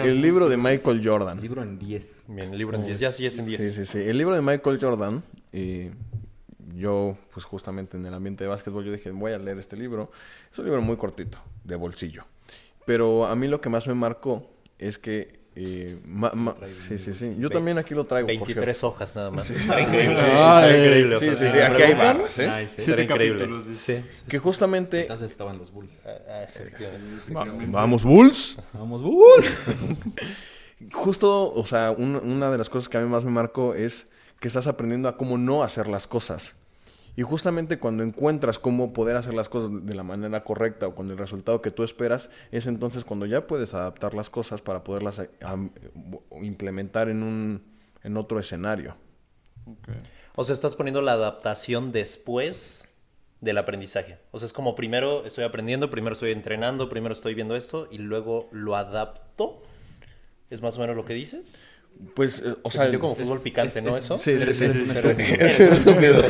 [0.06, 1.40] el libro de Michael Jordan.
[1.40, 2.22] Libro en 10.
[2.28, 2.98] Bien, libro en 10.
[2.98, 3.60] Ya sí es en 10.
[3.60, 3.98] Sí, sí, sí.
[3.98, 5.92] El libro de Michael Jordan, eh,
[6.74, 10.10] yo, pues justamente en el ambiente de básquetbol, yo dije, voy a leer este libro.
[10.52, 12.24] Es un libro muy cortito, de bolsillo.
[12.86, 15.40] Pero a mí lo que más me marcó es que...
[15.56, 17.34] eh, ma- ma- sí, sí, sí.
[17.38, 18.88] Yo también aquí lo traigo, por 23 cierto.
[18.88, 19.48] hojas nada más.
[19.50, 20.16] Está increíble.
[20.16, 20.66] Sí, Sí, sí, sí.
[20.66, 21.18] increíble.
[21.20, 22.68] Sí, sí, sí, aquí hay barras, ¿eh?
[22.76, 23.48] Siete increíble.
[23.72, 23.74] Sí,
[24.08, 25.02] sí, Que justamente...
[25.02, 25.94] Entonces estaban los Bulls.
[26.04, 26.44] Ah.
[27.34, 28.58] Va- vamos, Bulls.
[28.72, 29.62] Vamos, Bulls.
[30.92, 34.06] Justo, o sea, un- una de las cosas que a mí más me marcó es
[34.40, 36.54] que estás aprendiendo a cómo no hacer las cosas.
[37.16, 41.08] Y justamente cuando encuentras cómo poder hacer las cosas de la manera correcta o con
[41.10, 45.20] el resultado que tú esperas, es entonces cuando ya puedes adaptar las cosas para poderlas
[45.20, 45.30] eh,
[46.40, 48.96] implementar en un en otro escenario.
[49.66, 49.88] ok.
[50.36, 52.86] O sea, estás poniendo la adaptación después
[53.40, 54.18] del aprendizaje.
[54.32, 57.98] O sea, es como primero estoy aprendiendo, primero estoy entrenando, primero estoy viendo esto y
[57.98, 59.62] luego lo adapto.
[60.50, 61.64] ¿Es más o menos lo que dices?
[62.14, 63.96] Pues, eh, o Se sea, sintió como fútbol picante, ¿no?
[63.96, 64.18] Eso.
[64.18, 64.66] sí, sí, sí.
[66.00, 66.22] Pero-.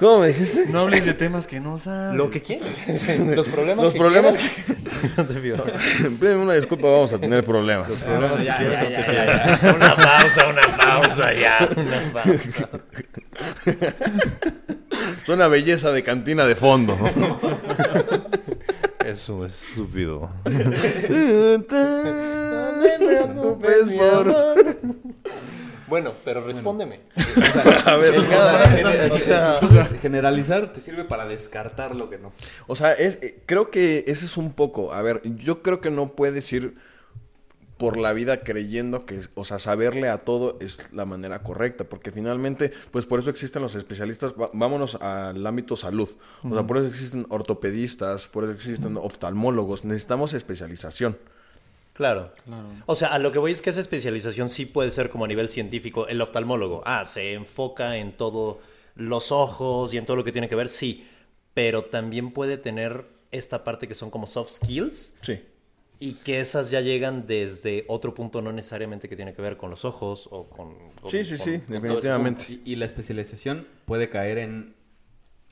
[0.00, 0.66] ¿Cómo me dijiste?
[0.66, 2.16] No hables de temas que no sabes.
[2.16, 2.70] Lo que quieras.
[3.36, 4.82] Los problemas Los que problemas quieras.
[5.16, 5.64] No te pido.
[6.20, 8.04] Pídeme una disculpa, vamos a tener problemas.
[8.04, 9.74] Problemas ya, ya, ya, ya, pido.
[9.76, 11.68] Una pausa, una pausa, ya.
[11.76, 12.68] Una pausa.
[15.24, 16.98] Suena belleza de cantina de fondo.
[19.04, 20.30] Eso es estúpido.
[20.44, 24.79] No te preocupes por...
[25.90, 27.00] Bueno, pero respóndeme.
[27.84, 28.18] A ver,
[29.12, 32.32] O sea, Entonces, generalizar te sirve para descartar lo que no.
[32.66, 34.94] O sea, es, eh, creo que ese es un poco.
[34.94, 36.74] A ver, yo creo que no puedes ir
[37.76, 42.10] por la vida creyendo que, o sea, saberle a todo es la manera correcta, porque
[42.10, 46.10] finalmente, pues por eso existen los especialistas, Va- vámonos al ámbito salud,
[46.42, 51.16] o sea, por eso existen ortopedistas, por eso existen oftalmólogos, necesitamos especialización.
[52.00, 52.32] Claro.
[52.46, 52.68] Claro.
[52.86, 55.28] O sea, a lo que voy es que esa especialización sí puede ser como a
[55.28, 56.08] nivel científico.
[56.08, 58.60] El oftalmólogo, ah, se enfoca en todo
[58.94, 61.06] los ojos y en todo lo que tiene que ver, sí.
[61.52, 65.40] Pero también puede tener esta parte que son como soft skills Sí.
[65.98, 69.68] y que esas ya llegan desde otro punto, no necesariamente que tiene que ver con
[69.68, 70.74] los ojos o con...
[71.02, 72.44] con- Sí, sí, con- sí, con definitivamente.
[72.48, 74.74] Y, y la especialización puede caer en...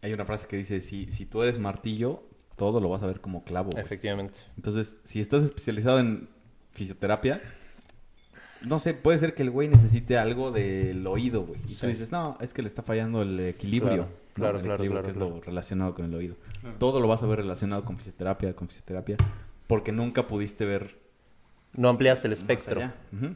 [0.00, 2.22] Hay una frase que dice, si, si tú eres martillo,
[2.56, 3.70] todo lo vas a ver como clavo.
[3.70, 3.84] güey.
[3.84, 4.40] Efectivamente.
[4.56, 6.28] Entonces, si estás especializado en
[6.79, 7.43] fisioterapia,
[8.62, 11.61] no sé, puede ser que el güey necesite algo del oído, güey.
[11.67, 13.91] Y tú dices, no, es que le está fallando el equilibrio.
[13.91, 14.35] Claro, ¿no?
[14.35, 16.37] claro, El claro, equilibrio, claro, que es lo relacionado con el oído.
[16.79, 19.17] Todo lo vas a ver relacionado con fisioterapia, con fisioterapia,
[19.67, 20.99] porque nunca pudiste ver
[21.73, 22.81] No ampliaste el espectro.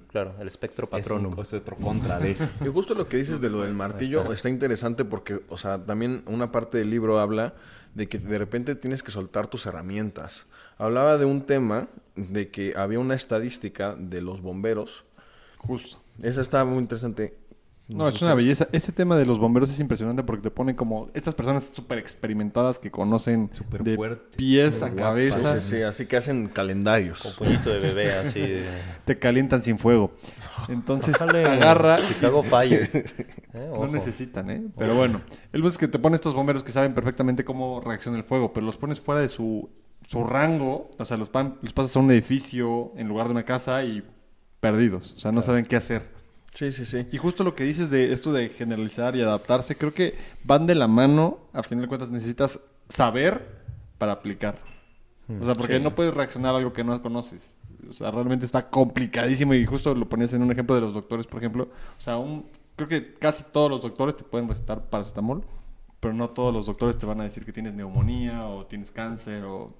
[0.08, 1.38] Claro, el espectro patronum.
[1.40, 2.36] es otro contra de...
[2.64, 6.24] Y justo lo que dices de lo del martillo está interesante porque, o sea, también
[6.26, 7.54] una parte del libro habla
[7.94, 10.46] de que de repente tienes que soltar tus herramientas.
[10.82, 15.04] Hablaba de un tema de que había una estadística de los bomberos.
[15.58, 15.98] Justo.
[16.22, 17.36] Esa está muy interesante.
[17.88, 18.68] No, es una belleza.
[18.72, 22.78] Ese tema de los bomberos es impresionante porque te ponen como estas personas súper experimentadas
[22.78, 26.52] que conocen Súper de fuerte, pies a cabeza, Sí, sí, sí, así que hacen Con
[26.54, 27.36] calendarios.
[27.38, 28.40] puñito de bebé así.
[28.40, 28.64] de-
[29.04, 30.12] te calientan sin fuego.
[30.68, 32.88] Entonces agarra Chicago Fire.
[33.54, 34.62] Eh, No necesitan, ¿eh?
[34.78, 35.20] Pero bueno,
[35.52, 38.52] el punto es que te ponen estos bomberos que saben perfectamente cómo reacciona el fuego,
[38.54, 39.68] pero los pones fuera de su,
[40.08, 43.44] su rango, o sea, los, pan- los pasas a un edificio en lugar de una
[43.44, 44.02] casa y
[44.60, 46.02] perdidos, o sea, no saben qué hacer.
[46.54, 47.06] Sí, sí, sí.
[47.10, 50.74] Y justo lo que dices de esto de generalizar y adaptarse, creo que van de
[50.74, 52.60] la mano, a final de cuentas necesitas
[52.90, 53.62] saber
[53.98, 54.58] para aplicar.
[55.40, 55.80] O sea, porque Sí.
[55.82, 57.54] no puedes reaccionar a algo que no conoces.
[57.88, 61.26] O sea, realmente está complicadísimo y justo lo ponías en un ejemplo de los doctores,
[61.26, 61.64] por ejemplo.
[61.64, 62.44] O sea, un,
[62.76, 65.42] creo que casi todos los doctores te pueden recetar paracetamol,
[66.00, 69.44] pero no todos los doctores te van a decir que tienes neumonía o tienes cáncer
[69.44, 69.72] o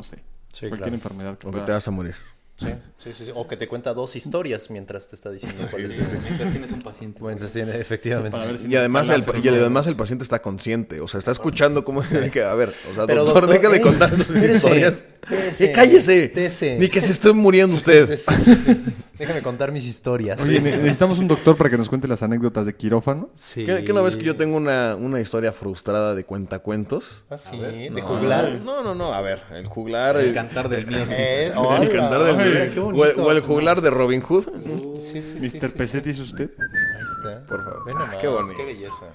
[0.00, 0.16] no sé,
[0.52, 0.94] Sí, cualquier claro.
[0.94, 1.38] enfermedad.
[1.38, 2.14] que O que pueda- te vas a morir.
[2.60, 2.66] Sí,
[2.98, 3.32] sí, sí, sí.
[3.34, 5.96] O que te cuenta dos historias mientras te está diciendo cuál es.
[5.98, 7.20] Mientras tienes un paciente.
[7.22, 8.58] Mientras tiene, efectivamente.
[8.58, 12.02] Si Y además, el, y además el paciente está consciente, o sea, está escuchando cómo
[12.02, 12.42] tiene que...
[12.42, 15.04] A ver, o sea, Pero, doctor, doctor, deja de ey, contar sus espérese, historias.
[15.22, 16.24] espérese, Eh, ¡Cállese!
[16.24, 16.78] espérese.
[16.78, 18.16] Ni que se esté muriendo Sí, usted.
[18.16, 18.82] sí, sí, sí.
[19.18, 20.40] Déjame contar mis historias.
[20.40, 23.28] Oye, ne- necesitamos un doctor para que nos cuente las anécdotas de quirófano.
[23.34, 23.66] Sí.
[23.66, 27.22] ¿Qué, qué no ves que yo tengo una, una historia frustrada de cuentacuentos?
[27.28, 28.50] Ah, sí, ver, de No, juglar.
[28.64, 30.16] No, no, no, a ver, el juglar...
[30.16, 31.04] El el- cantar del mío.
[31.10, 31.86] Eh, el hola.
[31.90, 33.24] cantar del Ay, mira, qué O el, bonito.
[33.24, 34.44] o el juglar de Robin Hood.
[34.62, 35.68] Sí, sí, sí, Mr.
[35.70, 35.74] sí.
[35.76, 36.50] Pesetti, ¿es usted?
[36.58, 37.46] Ahí está.
[37.46, 37.84] Por favor.
[37.86, 38.56] Ve nomás, Qué bonito.
[38.56, 39.06] Qué belleza.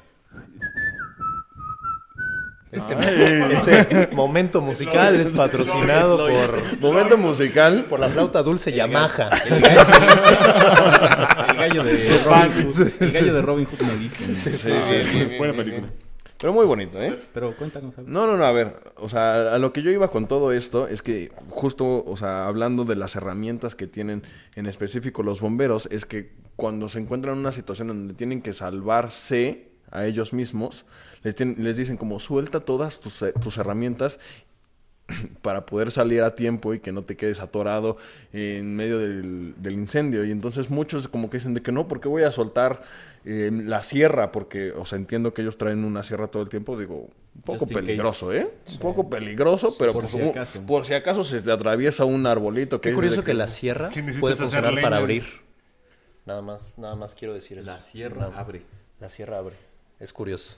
[2.71, 2.93] Este,
[3.53, 7.85] este momento musical es patrocinado por, Momento musical.
[7.85, 9.29] por la flauta dulce Yamaha.
[9.47, 9.61] El
[11.55, 12.87] gallo de Robin Hood.
[13.01, 14.35] El gallo de Robin Hood me dice.
[14.35, 15.23] Sí, sí, sí.
[15.37, 15.87] Buena película.
[16.39, 17.17] Pero muy bonito, ¿eh?
[17.33, 18.09] Pero cuéntanos algo.
[18.09, 20.87] No, no, no, a ver, o sea, a lo que yo iba con todo esto
[20.87, 24.23] es que justo, o sea, hablando de las herramientas que tienen
[24.55, 28.41] en específico los bomberos, es que cuando se encuentran en una situación en donde tienen
[28.41, 30.85] que salvarse a ellos mismos,
[31.23, 34.19] les, tien- les dicen como suelta todas tus, eh, tus herramientas
[35.41, 37.97] para poder salir a tiempo y que no te quedes atorado
[38.33, 40.25] en medio del, del incendio.
[40.25, 42.81] Y entonces muchos como que dicen de que no, porque voy a soltar
[43.23, 44.31] eh, la sierra?
[44.31, 46.77] Porque, o sea, entiendo que ellos traen una sierra todo el tiempo.
[46.77, 48.47] Digo, un poco peligroso, ¿eh?
[48.71, 50.61] Un poco peligroso, pero Por pues, si como- acaso.
[50.61, 52.79] por si acaso se te atraviesa un arbolito.
[52.81, 55.23] Que Qué curioso que la sierra ¿Qué necesitas puede funcionar para abrir.
[56.25, 57.69] Nada más, nada más quiero decir eso.
[57.69, 58.61] La sierra Nada- abre.
[58.99, 59.55] La sierra abre.
[59.99, 60.55] Es curioso.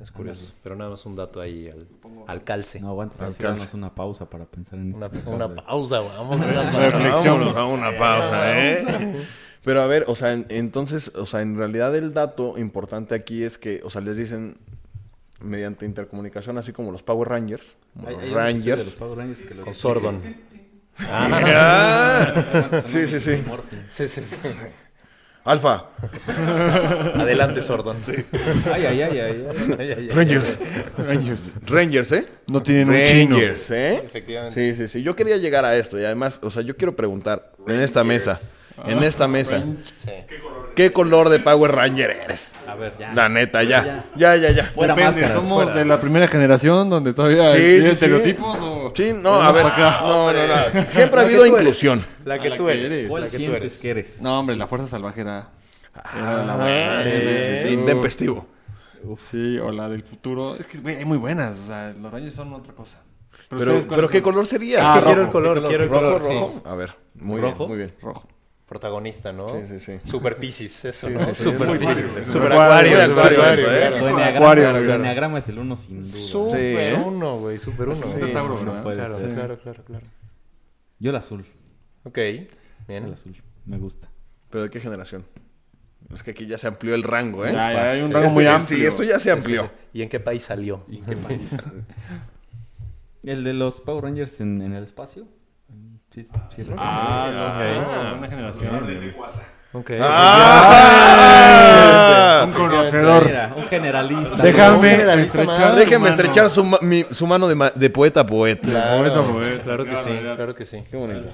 [0.00, 0.50] Es curioso.
[0.62, 1.86] Pero nada más un dato ahí al,
[2.26, 2.80] al calce.
[2.80, 5.30] No aguanta, a darnos una pausa para pensar en Una, esto.
[5.30, 6.40] una pausa, vamos.
[6.40, 9.24] Una Vámonos a una pausa, ¿eh?
[9.62, 13.42] Pero a ver, o sea, en- entonces, o sea, en realidad el dato importante aquí
[13.44, 14.56] es que, o sea, les dicen
[15.42, 18.84] mediante intercomunicación, así como los Power Rangers, como Hay- los hay Rangers.
[18.86, 19.74] los Power Rangers que lo Con.
[19.74, 20.22] Sordon.
[21.08, 23.42] Ah, sí, sí, sí.
[23.88, 24.36] Sí, sí, sí.
[25.44, 25.86] Alfa,
[27.14, 27.96] Adelante, Sordon.
[28.72, 30.08] Ay, ay, ay, ay.
[30.14, 30.58] Rangers,
[30.98, 31.56] Rangers.
[31.66, 32.26] Rangers, ¿eh?
[32.46, 33.36] No tienen un chino.
[33.36, 34.02] Rangers, ¿eh?
[34.04, 34.74] Efectivamente.
[34.74, 35.02] Sí, sí, sí.
[35.02, 38.38] Yo quería llegar a esto y además, o sea, yo quiero preguntar en esta mesa,
[38.86, 40.10] en esta mesa, Sí.
[40.74, 42.54] ¿qué color de Power Ranger eres?
[42.66, 43.12] A ver, ya.
[43.14, 44.64] La neta, ya, ya, ya, ya.
[44.66, 45.34] Fuera Depende, máscara.
[45.34, 45.78] ¿somos fuera.
[45.78, 47.88] de la primera generación donde todavía Sí, hay sí, sí.
[47.90, 48.92] estereotipos o...?
[48.94, 50.82] Sí, no, a ver, no, no, no.
[50.82, 52.04] Siempre ha La que habido inclusión.
[52.24, 52.84] La que la tú que eres.
[52.92, 53.08] eres.
[53.08, 53.78] ¿Cuál La que tú eres.
[53.78, 54.20] que eres?
[54.22, 55.48] No, hombre, la fuerza salvaje era...
[55.94, 58.46] Ah, sí, sí, sí, intempestivo.
[59.30, 60.56] Sí, o la del futuro.
[60.56, 61.58] Es que, güey, hay muy buenas.
[61.58, 62.98] O sea, los rayos son otra cosa.
[63.48, 64.78] Pero, pero ¿cuáles ¿qué color sería?
[64.82, 65.32] Es que Ah, quiero el rojo.
[65.32, 66.22] color, quiero el ¿Rojo, color.
[66.22, 66.52] rojo?
[66.54, 66.60] sí.
[66.68, 67.56] A ver, muy ¿Rojo?
[67.56, 67.94] bien, muy bien.
[68.00, 68.28] Rojo.
[68.70, 69.48] Protagonista, ¿no?
[69.48, 70.00] Sí, sí, sí.
[70.08, 71.18] Super Piscis, eso, Sí, ¿no?
[71.24, 71.76] sí, sí, Super.
[71.76, 72.32] Piscis.
[72.32, 73.02] Super Acuario.
[73.02, 73.66] acuario, Super acuario, Acuario.
[73.98, 74.10] Su ¿eh?
[74.10, 74.94] enneagrama, su claro.
[74.94, 76.08] enneagrama es el uno sin duda.
[76.08, 77.02] Super Sí, ¿eh?
[77.04, 77.96] uno, güey, super uno.
[78.06, 79.34] un Sí, Tauro, sí, puede Claro, ser.
[79.34, 80.06] claro, claro, claro.
[81.00, 81.44] Yo el azul.
[82.04, 82.48] Ok, El
[82.86, 83.12] bien.
[83.12, 83.36] azul.
[83.66, 84.08] Me gusta.
[84.50, 85.24] ¿Pero de qué generación?
[86.14, 87.52] Es que aquí ya se amplió el rango, ¿eh?
[87.52, 88.88] Ya, ya hay un Sí, rango este- muy Sí, amplio.
[88.88, 89.68] esto ya se amplió.
[89.92, 90.84] ¿Y en qué país salió?
[90.88, 91.40] ¿Y qué país?
[93.24, 95.26] el de los Power Rangers en, en el espacio.
[96.10, 96.66] Sí, sí.
[96.76, 97.60] Ah,
[98.12, 98.70] no, buena generación.
[99.72, 99.90] Ok.
[101.00, 102.44] ¡Ah!
[102.46, 103.24] Un conocedor.
[103.26, 104.42] Mira, un generalista.
[104.42, 105.74] Déjame estrechar.
[105.76, 108.68] Déjeme estrechar su, ma- mi- su mano de, ma- de poeta a poeta.
[108.68, 110.82] Claro, Poeta, poeta, claro que claro, sí, claro que sí.
[110.90, 111.28] Qué bonito.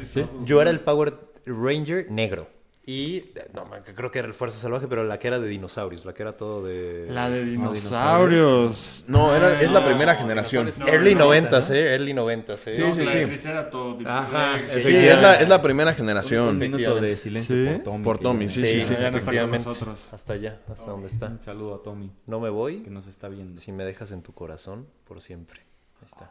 [0.44, 1.14] Yo era el Power
[1.46, 2.48] Ranger negro.
[2.88, 6.04] Y, no, man, creo que era el Fuerza Salvaje, pero la que era de dinosaurios,
[6.04, 7.08] la que era todo de...
[7.10, 9.02] La de dinosaurios.
[9.08, 10.70] No, era, es la primera generación.
[10.86, 12.56] Early 90 eh, early 90 eh.
[12.56, 13.24] Sí, sí, sí.
[13.24, 14.06] Triceratops.
[14.06, 14.86] Ajá, T-Rex.
[14.86, 16.58] Sí, es la, es la primera Un generación.
[16.58, 17.64] minuto de silencio Sí.
[17.72, 18.04] por Tommy.
[18.04, 18.94] Por Tommy, sí, sí, sí.
[18.96, 19.66] Efectivamente.
[19.66, 20.12] nosotros.
[20.12, 21.26] Hasta allá, hasta donde está.
[21.26, 23.60] Un saludo a Tommy, No me voy que nos está viendo.
[23.60, 25.58] si me dejas en tu corazón por siempre.
[26.00, 26.30] Ahí está.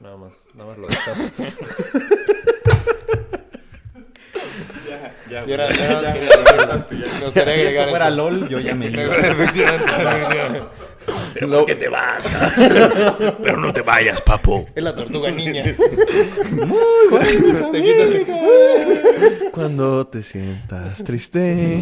[0.00, 1.22] Nada más, nada más lo destapo.
[5.30, 6.84] Ya, Y ahora, nada más quería decirlo.
[7.18, 8.16] Me gustaría Si esto fuera eso.
[8.16, 9.02] LOL, yo ya me iba.
[9.16, 10.60] Efectivamente, efectivamente.
[11.40, 12.24] Lo- ¿Qué te vas?
[13.42, 14.66] Pero no te vayas, papo.
[14.74, 15.64] Es la tortuga niña.
[17.72, 18.08] Te quitas
[19.52, 21.80] Cuando te sientas triste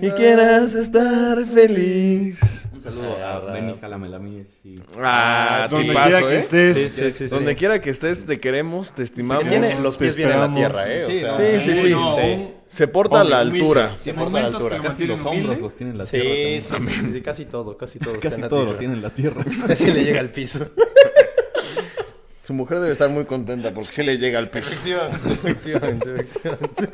[0.00, 2.38] y quieras estar feliz.
[2.84, 6.38] Un saludo a Benny Calamelamies y Ah, Donde tipazo, quiera que ¿eh?
[6.40, 6.76] estés.
[6.78, 7.28] Sí, sí, sí.
[7.28, 7.34] sí.
[7.34, 9.46] Donde quiera que estés, te queremos, te estimamos.
[9.48, 11.04] Tiene los pies bien en la tierra, ¿eh?
[11.04, 11.90] O Sí, sea, Sí, sí, sí.
[11.90, 12.48] no, sí.
[12.66, 13.94] Se porta a la altura.
[13.98, 14.80] Sí, En por la altura.
[14.80, 16.78] casi los hombros los tiene en la Sí, tierra.
[16.80, 18.78] sí, sí, sí, sí, casi todo, casi todo está en Casi la todo lo tierra.
[18.80, 19.44] tiene en la tierra.
[19.72, 20.66] Así le llega al piso.
[22.42, 24.72] Su mujer debe estar muy contenta porque sí le llega al piso.
[24.72, 26.88] Efectivamente, efectivamente, efectivamente.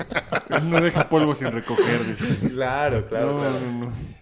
[0.50, 2.04] Él no deja polvo sin recoger.
[2.04, 2.50] dice.
[2.50, 3.54] Claro, claro, No, claro.
[3.64, 4.17] no, no.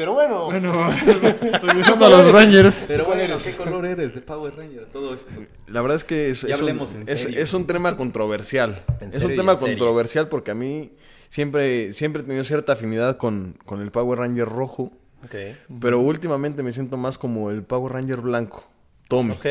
[0.00, 0.72] Pero bueno, Bueno,
[1.62, 2.86] regresando a los Rangers.
[2.88, 3.44] Pero ¿Cuál bueno, eres?
[3.58, 4.86] ¿qué color eres de Power Ranger?
[4.90, 5.28] Todo esto.
[5.66, 7.38] La verdad es que es, Ya es un, en es- serio.
[7.38, 8.82] es un tema controversial.
[9.02, 9.74] En Es un tema serio.
[9.76, 10.92] controversial porque a mí
[11.28, 14.90] siempre, siempre he tenido cierta afinidad con, con el Power Ranger rojo.
[15.22, 15.34] ok,
[15.82, 18.64] Pero últimamente me siento más como el Power Ranger blanco.
[19.06, 19.32] Tommy.
[19.34, 19.46] ok,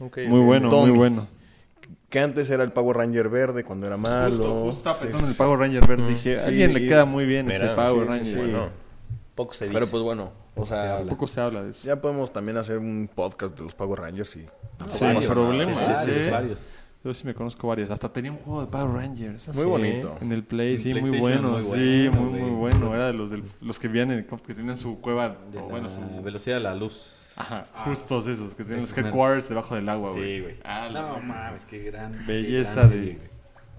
[0.00, 0.18] ok.
[0.28, 0.92] Muy bueno, Tommy.
[0.92, 1.28] muy bueno.
[2.08, 4.30] Que antes era el Power Ranger verde cuando era malo.
[4.30, 5.02] Justo, justo estaba Sí.
[5.02, 6.08] pensando en el Power Ranger verde.
[6.08, 8.26] Dije, a Sí, alguien le queda muy bien Mira, ese Power sí, sí, Ranger.
[8.32, 8.36] sí.
[8.38, 8.83] Bueno,
[9.34, 9.74] poco se dice.
[9.74, 11.86] Pero pues bueno, o sea, Poco se habla de eso.
[11.86, 14.46] ya podemos también hacer un podcast de los Power Rangers y Sí,
[14.78, 15.26] pasa nada.
[15.28, 15.72] problema.
[15.72, 16.30] Varios, sí.
[16.30, 16.66] varios.
[17.02, 17.90] Yo sí me conozco varias.
[17.90, 19.54] Hasta tenía un juego de Power Rangers.
[19.54, 20.16] Muy bonito.
[20.22, 21.50] En el Play, En sí, muy bueno.
[21.50, 22.94] muy sí, muy, muy bueno.
[22.94, 25.36] Era de los, del- los que vivían que tenían su cueva.
[25.52, 26.00] De o la bueno, su...
[26.22, 27.20] velocidad de la luz.
[27.36, 30.36] Ajá, justos esos, que tienen los headquarters debajo del agua, güey.
[30.36, 30.56] Sí, güey.
[30.64, 32.24] Ah, la- No mames, qué gran.
[32.26, 33.18] Belleza qué gran de- serie.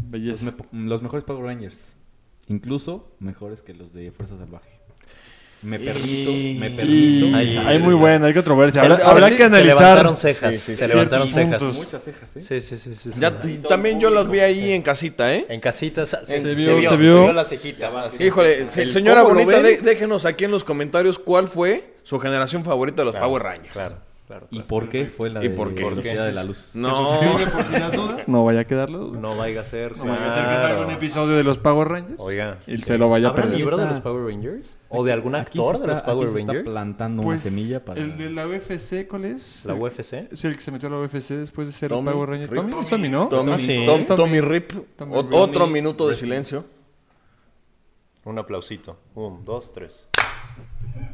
[0.01, 0.53] Los, Belleza.
[0.71, 1.95] me- los mejores Power Rangers.
[2.47, 4.74] Incluso mejores que los de Fuerza Salvaje.
[5.61, 7.37] Me permito, me Y permito.
[7.37, 8.81] Ay, hay muy buena, hay controversia.
[8.81, 9.79] Se- Habrá, habrá sí, que Se analizar.
[9.81, 10.53] levantaron cejas.
[10.55, 11.59] Sí, sí, se levantaron cejas.
[11.59, 11.75] puntos.
[11.77, 12.39] Muchas cejas, ¿eh?
[12.39, 13.11] Sí, sí, sí, sí.
[13.13, 13.19] sí.
[13.19, 15.45] Ya, también yo los vi ahí en casita, ¿eh?
[15.49, 17.33] En casitas se, Se vio, se vio.
[17.33, 17.89] la cejita.
[18.05, 18.23] así.
[18.23, 23.01] Híjole, se- señora bonita, de- déjenos aquí en los comentarios cuál fue su generación favorita
[23.01, 23.73] de los Claro, Power Rangers.
[23.73, 23.97] Claro,
[24.27, 24.47] claro.
[24.51, 25.83] ¿Y por qué fue la ¿Y de por qué?
[25.83, 26.71] velocidad de la luz?
[26.73, 27.19] No,
[27.53, 28.23] por si las dudas.
[28.27, 29.19] No vaya a quedar la duda.
[29.19, 29.95] No vaya a ser.
[29.97, 30.67] No vaya a ser que claro.
[30.67, 32.19] salga un episodio de los Power Rangers.
[32.21, 32.59] Oiga.
[32.67, 33.59] Y se lo vaya a ¿Habrá perder.
[33.59, 34.77] libro de los Power Rangers?
[34.89, 36.73] ¿O de algún actor de los Power se está Rangers?
[36.73, 38.01] plantando Pues una semilla para...
[38.01, 39.63] el de la UFC, ¿cuál es?
[39.65, 40.13] ¿La UFC?
[40.31, 42.49] Es el que se metió a la UFC después de ser Tommy, Power Ranger.
[42.49, 42.87] Rip.
[42.89, 43.27] Tommy, ¿no?
[43.27, 43.83] Tommy, Sí.
[43.85, 44.17] Tom- Tommy.
[44.17, 46.19] Tommy Rip, otro Tommy minuto de Rip.
[46.19, 46.65] silencio.
[48.23, 48.97] Un aplausito.
[49.13, 50.07] Un, dos, tres.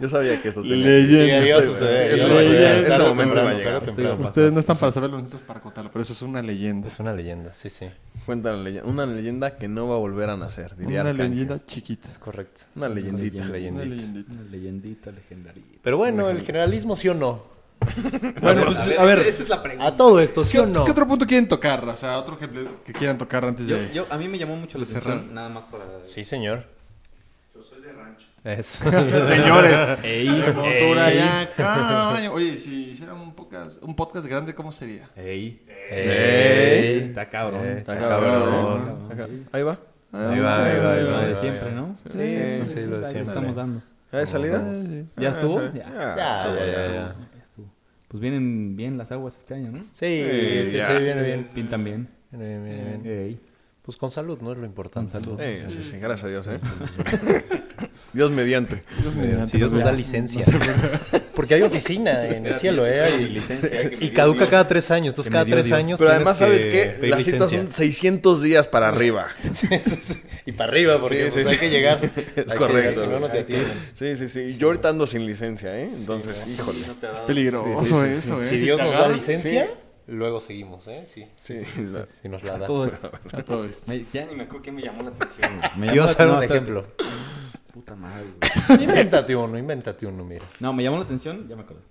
[0.00, 0.86] Yo sabía que esto tenía.
[0.86, 1.46] Leyenda.
[1.46, 4.20] Iba a Este- suceder, este- a momento va a llegar.
[4.20, 6.88] Ustedes no están para saberlo, nosotros para contarlo, pero eso es una leyenda.
[6.88, 7.86] Es una leyenda, sí, sí.
[8.26, 8.88] Cuenta la leyenda.
[8.90, 11.30] Una leyenda que no va a volver a nacer, diría Una Arcángel.
[11.36, 12.08] leyenda chiquita.
[12.08, 12.62] Es correcto.
[12.74, 13.36] Una leyendita.
[13.38, 13.84] Una Una leyendita.
[13.86, 14.32] leyendita.
[14.32, 15.62] Una leyendita legendaria.
[15.82, 17.54] Pero bueno, el generalismo sí o no.
[18.40, 19.86] Bueno, pues, a ver, esa es la pregunta.
[19.88, 20.84] A todo esto, sí ¿qué, o no.
[20.84, 21.86] qué otro punto quieren tocar?
[21.88, 23.92] O sea, otro ejemplo que quieran tocar antes Yo, de...
[23.92, 25.32] yo- a mí me llamó mucho la de atención, cerrar.
[25.34, 25.84] nada más para...
[26.02, 26.64] Sí, señor.
[27.54, 28.26] Yo soy de rancho.
[28.44, 28.84] Eso.
[28.90, 31.16] Señores, Ey, de montura ey.
[31.56, 32.30] ya.
[32.30, 35.08] Oye, si hiciéramos un podcast, un podcast grande, ¿cómo sería?
[35.16, 36.98] Ey, Ey.
[37.08, 37.64] está cabrón.
[37.66, 39.08] Está cabrón.
[39.50, 39.78] Ahí va.
[40.12, 41.40] Ahí va, ahí va, ahí Lo va, de ahí va.
[41.40, 41.96] siempre, ¿no?
[42.06, 43.22] Sí, sí, lo de siempre.
[43.22, 43.82] estamos dando.
[44.12, 44.64] ¿Ya de salida?
[45.16, 45.60] ¿Ya Ah, estuvo?
[45.60, 45.66] sí.
[45.78, 45.90] Ya.
[45.90, 46.94] Ya, Ya, estuvo, ya, ya ya, estuvo.
[46.94, 47.14] ya.
[47.36, 47.66] Ya estuvo.
[48.08, 49.78] Pues vienen bien las aguas este año, ¿no?
[49.90, 50.92] Sí, sí, sí, ya.
[50.98, 51.48] viene bien.
[51.52, 52.08] Pintan bien.
[52.30, 53.18] Viene bien, viene bien.
[53.26, 53.40] Ey,
[53.82, 54.52] Pues con salud, ¿no?
[54.52, 55.10] Es lo importante.
[55.12, 55.40] con salud.
[55.68, 56.60] Sí, sí, gracias a Dios, ¿eh?
[58.12, 58.84] Dios mediante.
[59.02, 60.44] Dios mediante, Si Dios nos da licencia.
[61.34, 63.02] Porque hay oficina en el cielo, ¿eh?
[63.02, 65.08] Hay- Y caduca cada tres años.
[65.12, 65.78] Entonces, cada tres Dios.
[65.78, 65.98] años.
[65.98, 67.08] Pero además, ¿sabes que qué?
[67.08, 69.28] Las citas son 600 días para arriba.
[70.46, 71.60] y para arriba, porque Sí, pues, sí, hay sí.
[71.60, 72.04] que llegar.
[72.36, 73.00] Es Hay correcto.
[73.00, 73.72] si no, no te atienden.
[73.94, 74.56] Sí, sí, sí.
[74.58, 75.88] Yo ahorita ando sin licencia, ¿eh?
[75.92, 76.78] Entonces, híjole.
[77.12, 78.48] Es peligroso eso, ¿eh?
[78.48, 79.70] Si Dios nos da licencia,
[80.06, 81.04] luego seguimos, ¿eh?
[81.12, 81.26] Sí.
[81.36, 82.66] Sí, Sí, la- Si nos la da.
[82.66, 83.10] Todo esto.
[83.32, 83.90] A todo esto.
[83.90, 85.50] Me- ya ni me acuerdo qué me llamó la atención.
[85.76, 86.86] Me la- a dar un ejemplo.
[87.74, 88.84] Puta madre, güey.
[88.88, 90.46] Invéntate uno, invéntate uno, mira.
[90.60, 91.82] No, me llamó la atención, ya me acuerdo.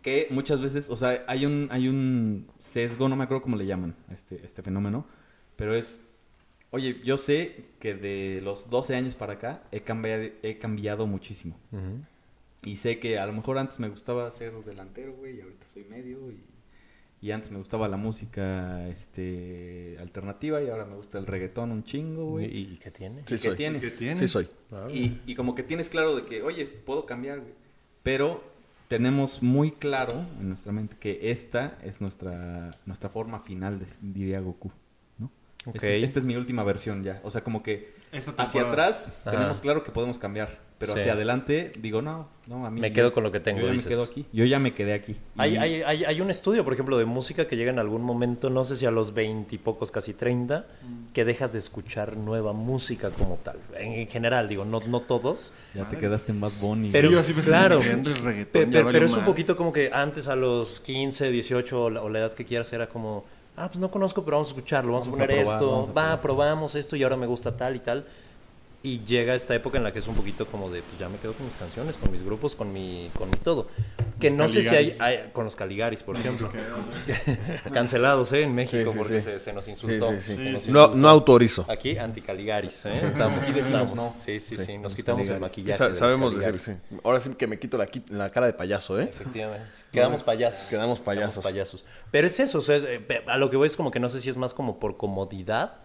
[0.00, 3.66] Que muchas veces, o sea, hay un, hay un sesgo, no me acuerdo cómo le
[3.66, 5.04] llaman a este, este fenómeno,
[5.56, 6.00] pero es,
[6.70, 11.58] oye, yo sé que de los 12 años para acá he cambiado, he cambiado muchísimo.
[12.64, 15.84] Y sé que a lo mejor antes me gustaba ser delantero, güey, y ahorita soy
[15.84, 16.30] medio.
[16.30, 16.42] Y,
[17.26, 21.82] y antes me gustaba la música este, alternativa y ahora me gusta el reggaetón un
[21.84, 22.46] chingo, güey.
[22.46, 23.22] ¿Y, y qué tiene?
[23.26, 23.56] Sí ¿Y qué soy.
[23.56, 23.80] tiene?
[23.80, 24.16] ¿Qué tiene?
[24.20, 24.48] Sí soy.
[24.92, 27.52] Y, y como que tienes claro de que, oye, puedo cambiar, güey.
[28.02, 28.44] Pero
[28.88, 34.38] tenemos muy claro en nuestra mente que esta es nuestra, nuestra forma final, de, diría
[34.40, 34.70] Goku,
[35.18, 35.30] ¿no?
[35.66, 35.74] Ok.
[35.76, 37.20] Esta es- esta es mi última versión ya.
[37.24, 37.94] O sea, como que
[38.36, 39.32] hacia atrás Ajá.
[39.32, 40.64] tenemos claro que podemos cambiar.
[40.78, 41.00] Pero Sí.
[41.00, 42.82] hacia adelante digo, no, no, a mí...
[42.82, 43.86] Me yo- quedo con lo que tengo, Yo ya dices.
[43.86, 44.26] me quedo aquí.
[44.30, 45.16] Yo ya me quedé aquí.
[45.38, 48.02] Hay, Y- hay, hay, hay un estudio, por ejemplo, de música que llega en algún
[48.02, 50.66] momento, no sé si a los veintipocos, casi treinta,
[51.14, 53.56] que dejas de escuchar nueva música como tal.
[53.78, 55.54] En, en general, digo, no, no todos.
[55.74, 56.90] Ya te quedaste en Bad Bunny.
[56.92, 57.80] Pero- Sí, yo así me estoy claro.
[57.80, 61.88] el reggaetón, Pe- pero es un poquito como que antes a los 15, 18 o
[61.90, 63.24] la, o la edad que quieras era como,
[63.56, 65.74] ah, pues no conozco, pero vamos a escucharlo, vamos, Vamos a a poner probar, esto,
[65.74, 66.20] a va, probar.
[66.20, 68.04] probamos esto y ahora me gusta tal y tal.
[68.86, 71.18] Y llega esta época en la que es un poquito como de, pues ya me
[71.18, 73.66] quedo con mis canciones, con mis grupos, con mi, con mi todo.
[74.20, 76.48] Que Los no sé si hay, con los Caligaris, por ejemplo.
[77.72, 78.42] Cancelados, ¿eh?
[78.42, 79.30] En México, Sí, sí, porque sí.
[79.32, 80.10] Se, se nos insultó.
[80.12, 80.36] sí, sí.
[80.36, 80.94] se nos No, insultó.
[80.94, 81.66] no autorizo.
[81.68, 82.92] Aquí, anticaligaris, ¿eh?
[83.06, 83.94] Estamos, estamos.
[83.94, 84.14] no.
[84.16, 84.78] Sí, sí, sí.
[84.78, 85.78] Nos quitamos el maquillaje.
[85.78, 86.72] Sa- de los sabemos decir, sí.
[87.04, 89.04] Ahora sí que me quito la, la cara de payaso, ¿eh?
[89.10, 89.66] Efectivamente.
[89.92, 90.68] Quedamos payasos.
[90.68, 91.42] Quedamos payasos.
[91.42, 91.84] payasos.
[92.10, 94.08] Pero es eso, o sea, es, eh, a lo que voy es como que no
[94.10, 95.78] sé si es más como por comodidad.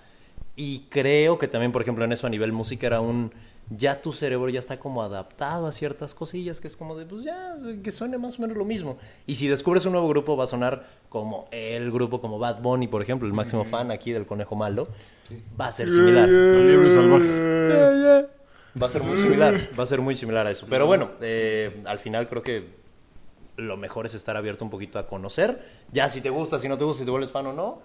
[0.61, 3.33] Y creo que también, por ejemplo, en eso a nivel música era un...
[3.71, 7.23] Ya tu cerebro ya está como adaptado a ciertas cosillas que es como de, pues
[7.23, 8.99] ya, que suene más o menos lo mismo.
[9.25, 12.87] Y si descubres un nuevo grupo va a sonar como el grupo, como Bad Bunny,
[12.87, 14.87] por ejemplo, el máximo fan aquí del Conejo Malo.
[15.59, 16.29] Va a ser similar.
[16.29, 18.29] Libre y salvaje.
[18.79, 20.67] Va a ser muy similar, va a ser muy similar a eso.
[20.69, 22.67] Pero bueno, eh, al final creo que
[23.55, 25.59] lo mejor es estar abierto un poquito a conocer.
[25.91, 27.81] Ya si te gusta, si no te gusta, si te vuelves fan o no,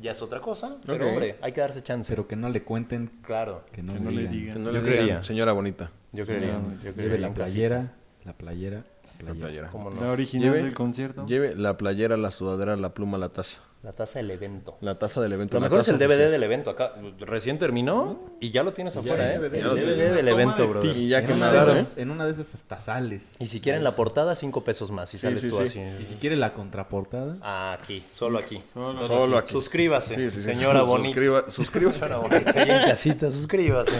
[0.00, 0.76] ya es otra cosa.
[0.86, 2.10] Pero hombre, hay que darse chance.
[2.12, 4.32] Pero que no le cuenten, claro, que no, Que le, no le digan.
[4.32, 4.52] digan.
[4.54, 5.22] Que no Yo le creería.
[5.22, 5.90] señora bonita.
[6.12, 6.52] yo creería.
[6.58, 7.92] No, yo lleve la playera,
[8.24, 8.84] la playera.
[9.24, 9.68] La playera.
[9.70, 10.10] ¿Cómo La no?
[10.12, 11.24] original Lleve- del concierto.
[11.26, 13.60] Lleve la playera, la sudadera, la pluma, la taza.
[13.86, 14.76] La taza del evento.
[14.80, 15.54] La taza del evento.
[15.58, 16.30] Lo mejor es el DVD oficial.
[16.32, 16.70] del evento.
[16.70, 19.38] Acá recién terminó y ya lo tienes afuera, ¿eh?
[19.38, 19.54] DVD.
[19.54, 20.84] El DVD del evento, bro.
[20.84, 21.86] Y ya en, que una nada, ¿eh?
[21.94, 23.22] en una de esas hasta sales.
[23.38, 25.08] Y si quieren la portada, cinco pesos más.
[25.08, 25.62] Si sales sí, tú sí.
[25.62, 26.02] así.
[26.02, 27.36] Y si quiere la contraportada,
[27.74, 28.60] Aquí, solo aquí.
[28.74, 29.52] Solo aquí.
[29.52, 30.42] Suscríbase, Sí, sí, sí.
[30.42, 31.20] señora Sus- bonita.
[31.20, 33.92] suscriba- suscriba- Señora bonita, ahí en casita, suscríbase.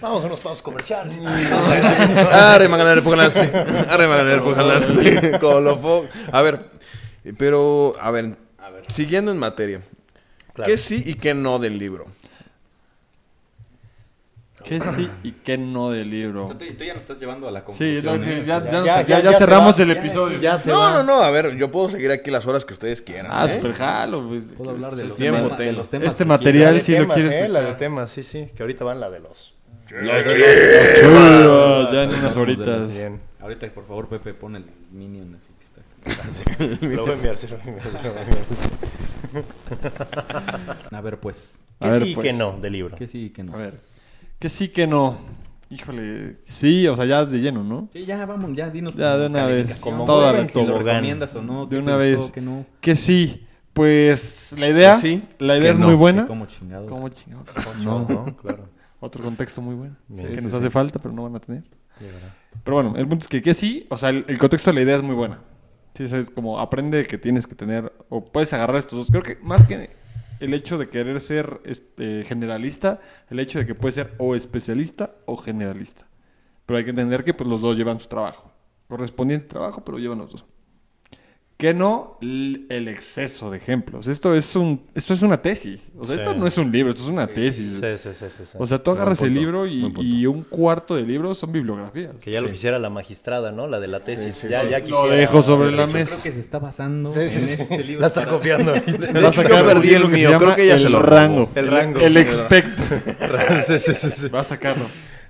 [0.00, 1.18] Vamos a unos pagos comerciales.
[2.32, 3.36] Arre, maganar, póngalas.
[3.36, 6.66] Arre, maganar, fo- A ver,
[7.36, 8.36] pero, a ver,
[8.88, 9.80] siguiendo en materia.
[10.54, 10.70] Claro.
[10.70, 12.06] ¿Qué sí y qué no del libro?
[14.64, 16.44] ¿Qué sí y qué no del libro?
[16.44, 18.04] O sea, tú, tú ya nos estás llevando a la Sí, conclusión.
[18.04, 18.42] no, sí, ¿eh?
[18.44, 19.82] ya, O sea, ya, ya- ya- ya- ya ya se cerramos va.
[19.84, 20.38] el episodio.
[20.40, 20.92] ya se No, va.
[20.92, 23.30] no, no, a ver, yo puedo seguir aquí las horas que ustedes quieran.
[23.32, 23.52] Ah, ¿eh?
[23.52, 24.28] super jalo.
[24.28, 24.44] pues.
[24.56, 25.78] Puedo hablar de los, Tiempo temas, de tengo.
[25.78, 27.48] los temas Este material- La de si lo temas, quieres ¿eh?
[27.48, 28.48] La de temas, sí, sí.
[28.54, 29.54] Que ahorita van la de los.
[29.88, 30.34] Chivas,
[31.92, 32.90] ya en unas horitas.
[33.40, 35.48] Ahorita, por favor, Pepe, pon el Minion así.
[36.80, 38.44] Lo voy a enviar, sí, lo voy a enviar, lo voy a enviar.
[40.92, 41.60] A ver, pues.
[41.80, 42.26] A ¿Qué ver, sí y pues.
[42.26, 42.96] qué no del libro?
[42.96, 43.54] Que sí y que no.
[43.54, 43.80] A ver.
[44.38, 45.18] Que sí, que no.
[45.70, 46.38] Híjole.
[46.46, 47.88] Sí, o sea, ya de lleno, ¿no?
[47.92, 48.94] Sí, ya, vamos, ya, dinos.
[48.96, 49.78] Ya, de una vez.
[49.80, 51.66] Como Toda la Si lo recomiendas o no.
[51.66, 52.30] De una gustó, vez.
[52.32, 52.64] qué no.
[52.80, 53.44] Que sí.
[53.74, 54.94] Pues la idea.
[54.96, 55.86] Que sí, la que idea es no.
[55.86, 56.26] muy buena.
[56.26, 56.88] Como chingados.
[56.88, 57.46] ¿Cómo chingados?
[57.84, 58.08] No, No.
[58.08, 58.68] no, claro.
[59.00, 59.94] Otro contexto muy bueno.
[60.16, 61.62] Que Sí, nos sí, hace falta, pero no van a tener.
[62.64, 64.82] Pero bueno, el punto es que, que sí, o sea, el, el contexto de la
[64.82, 65.38] idea es muy buena.
[65.98, 69.10] Sí, es como aprende que tienes que tener, o puedes agarrar estos dos.
[69.10, 69.90] Creo que más que
[70.38, 75.16] el hecho de querer ser este, generalista, el hecho de que puedes ser o especialista
[75.26, 76.06] o generalista.
[76.66, 78.52] Pero hay que entender que pues, los dos llevan su trabajo.
[78.86, 80.44] Correspondiente trabajo, pero llevan los dos.
[81.58, 84.06] Que no l- el exceso de ejemplos.
[84.06, 85.90] Esto es un esto es una tesis.
[85.98, 86.22] O sea, Sí.
[86.22, 87.72] esto no es un libro, esto es una tesis.
[87.80, 88.56] Sí, sí, sí, sí, sí.
[88.60, 92.14] O sea, tú agarras el libro y, y un cuarto de libro son bibliografías.
[92.20, 93.66] que ya lo quisiera la magistrada, ¿no?
[93.66, 94.36] La de la tesis.
[94.36, 94.68] Sí, sí, ya, sí.
[94.70, 95.16] ya Lo quisiera.
[95.16, 96.12] dejo sobre la Yo mesa.
[96.12, 98.00] creo que se está basando Sí, sí, en este libro.
[98.02, 98.72] La está para- copiando.
[98.74, 98.78] De
[99.28, 101.50] hecho, yo perdí el mío, creo que ya el se lo rango.
[101.56, 101.98] El rango.
[101.98, 102.86] El espectro.
[103.66, 104.28] sí, sí, sí, sí.
[104.28, 104.84] Va a sacarlo.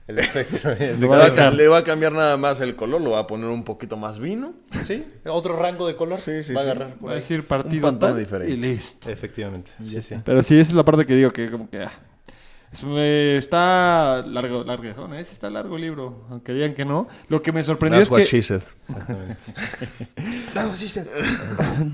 [0.09, 0.75] El espectro.
[0.75, 3.49] Le va a le va a cambiar nada más el color, lo va a poner
[3.51, 4.55] un poquito más vino.
[4.83, 6.19] Sí, otro rango de color.
[6.19, 6.71] Sí, sí, Va a sí.
[6.71, 8.53] agarrar por Va a decir partido Un tal diferente.
[8.53, 9.11] y listo.
[9.11, 9.71] Efectivamente.
[9.81, 10.17] Sí, sí.
[10.25, 11.83] Pero sí, esa es la parte que digo que como que...
[11.85, 11.93] ah,
[12.73, 12.83] es-
[13.45, 15.15] está largo, largo, ¿no?
[15.15, 17.07] Ese está largo el libro, aunque digan que no.
[17.29, 18.37] Lo que me sorprendió That's what es que
[20.77, 21.07] she said.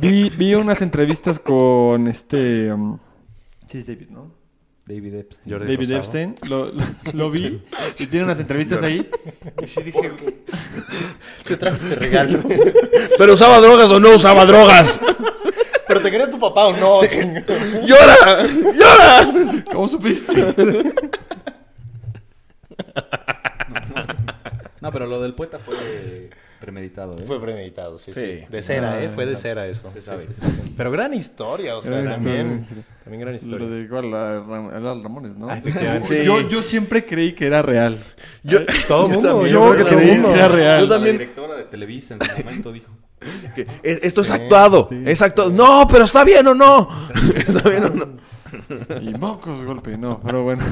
[0.00, 2.72] vi, vi unas entrevistas con este...
[2.72, 2.98] um,
[3.72, 4.43] David, ¿no?
[4.86, 5.50] David Epstein.
[5.54, 5.98] Jordi David Rosado.
[6.00, 6.82] Epstein, lo, lo-
[7.12, 7.62] lo vi
[7.98, 9.08] y tiene unas entrevistas ahí.
[9.62, 10.12] Y sí dije,
[11.44, 12.38] Te trajo este regalo.
[13.18, 14.98] ¿Pero usaba drogas o no usaba drogas?
[15.86, 17.00] Pero te quería tu papá o no?
[17.86, 18.46] ¡Llora!
[18.74, 19.64] ¡Llora!
[19.72, 20.32] ¿cómo supiste?
[24.80, 25.74] No, pero lo del poeta fue
[26.64, 27.24] premeditado, ¿eh?
[27.26, 28.20] Fue premeditado, sí, sí.
[28.20, 28.44] Sí.
[28.48, 29.10] De cera, Ah, ¿eh?
[29.14, 29.90] Fue de cera eso.
[29.90, 30.18] Se Sí, sabe.
[30.20, 30.74] sí, sí, sí.
[30.76, 32.58] Pero gran historia, o sea, Gran también.
[32.62, 32.90] historia, sí.
[33.04, 33.66] También gran Lo historia.
[33.68, 35.48] dedicó a la, a la Ramones, ¿no?
[35.50, 35.60] Ah.
[36.04, 36.24] Sí.
[36.24, 37.98] Yo, yo siempre creí que era real.
[38.42, 38.58] Yo,
[38.88, 40.28] Todo yo mundo, también, yo creo que todo creí mundo.
[40.28, 40.80] que era real.
[40.80, 41.18] Yo La también.
[41.18, 42.90] directora de Televisa en su momento dijo.
[43.54, 44.88] que es- esto es actuado.
[45.04, 45.50] Es actuado.
[45.50, 46.88] No, pero está bien o no.
[47.36, 48.06] está bien o no.
[49.02, 50.62] Y mocos, golpe, no, pero bueno.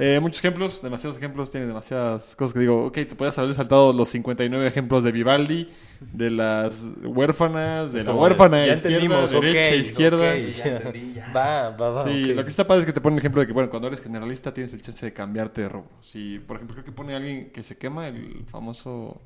[0.00, 3.92] Eh, muchos ejemplos, demasiados ejemplos, tiene demasiadas cosas que digo, ok, te puedes haber saltado
[3.92, 5.68] los 59 ejemplos de Vivaldi,
[6.00, 10.30] de las huérfanas, de la huérfana, ya izquierda, entendimos, derecha, ok, izquierda.
[10.32, 10.56] ok.
[10.56, 11.32] Ya entendí, ya.
[11.36, 12.04] Va, va, va.
[12.04, 13.88] Sí, lo que está padre es que te pone el ejemplo de que, bueno, cuando
[13.88, 15.90] eres generalista tienes el chance de cambiarte de rubro.
[16.00, 19.20] Si, por ejemplo, creo que pone alguien que se quema, el famoso...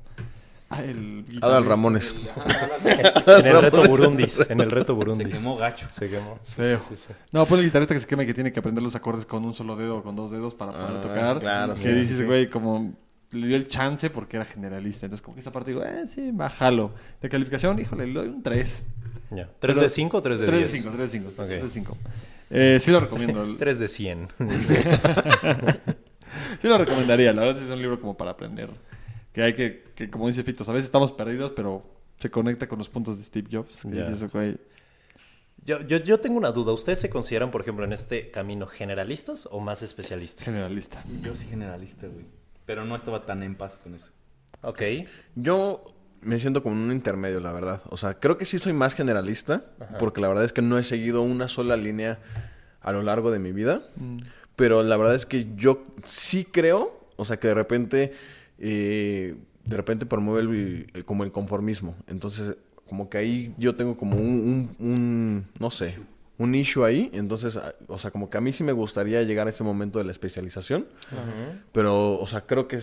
[0.77, 1.25] Ah, el...
[1.41, 2.13] Adal Ramones.
[2.85, 4.45] En el reto Burundis.
[4.49, 5.27] En el reto Se Burundis.
[5.37, 5.87] quemó gacho.
[5.91, 6.39] Se quemó.
[6.43, 6.79] Sí, Feo.
[6.79, 7.13] sí, sí, sí.
[7.31, 9.43] No, pone el guitarrista que se quema y que tiene que aprender los acordes con
[9.45, 11.39] un solo dedo o con dos dedos para poder Ah, tocar.
[11.39, 12.93] claro, que sí, dices, güey, como
[13.31, 15.05] le dio el chance porque era generalista.
[15.05, 16.91] Entonces, como que esa parte digo, eh, sí, bájalo.
[17.21, 18.83] De calificación, híjole, le doy un 3.
[19.31, 19.49] Ya.
[19.59, 20.71] ¿3 de 5 o 3 de 3 10?
[20.71, 21.29] de 5, 3 de 5.
[21.29, 21.35] Ok.
[21.47, 21.97] 3 de 5.
[22.51, 23.43] Eh, sí lo recomiendo.
[23.43, 24.27] el- 3 de 100.
[26.61, 27.33] sí lo recomendaría.
[27.33, 28.69] La verdad es que es un libro como para aprender.
[29.35, 31.83] Que hay que, que como dice Fitos, a veces estamos perdidos, pero
[32.19, 33.81] se conecta con los puntos de Steve Jobs.
[33.81, 34.57] Que güey,
[35.65, 36.71] Yo, yo, yo tengo una duda.
[36.71, 40.45] ¿Ustedes se consideran, por ejemplo, en este camino generalistas o más especialistas?
[40.45, 41.03] generalista.
[41.21, 42.23] Yo sí generalista, güey.
[42.65, 44.09] Pero no estaba tan en paz con eso.
[44.61, 44.81] Ok.
[45.35, 45.83] Yo
[46.21, 47.81] me siento como un intermedio, la verdad.
[47.89, 49.65] O sea, creo que sí soy más generalista,
[49.99, 52.21] porque la verdad es que no he seguido una sola línea
[52.79, 53.83] a lo largo de mi vida.
[54.55, 58.13] Pero la verdad es que yo sí creo, o sea, que de repente,
[58.59, 59.35] eh,
[59.65, 61.95] de repente promueve el, el- como el conformismo.
[62.07, 62.55] Entonces,
[62.87, 65.97] como que ahí yo tengo como un, un- un- no sé,
[66.37, 67.09] un issue ahí.
[67.13, 69.97] Entonces, a- o sea, como que a mí sí me gustaría llegar a ese momento
[69.99, 70.85] de la especialización.
[71.71, 72.79] Pero, o sea, creo que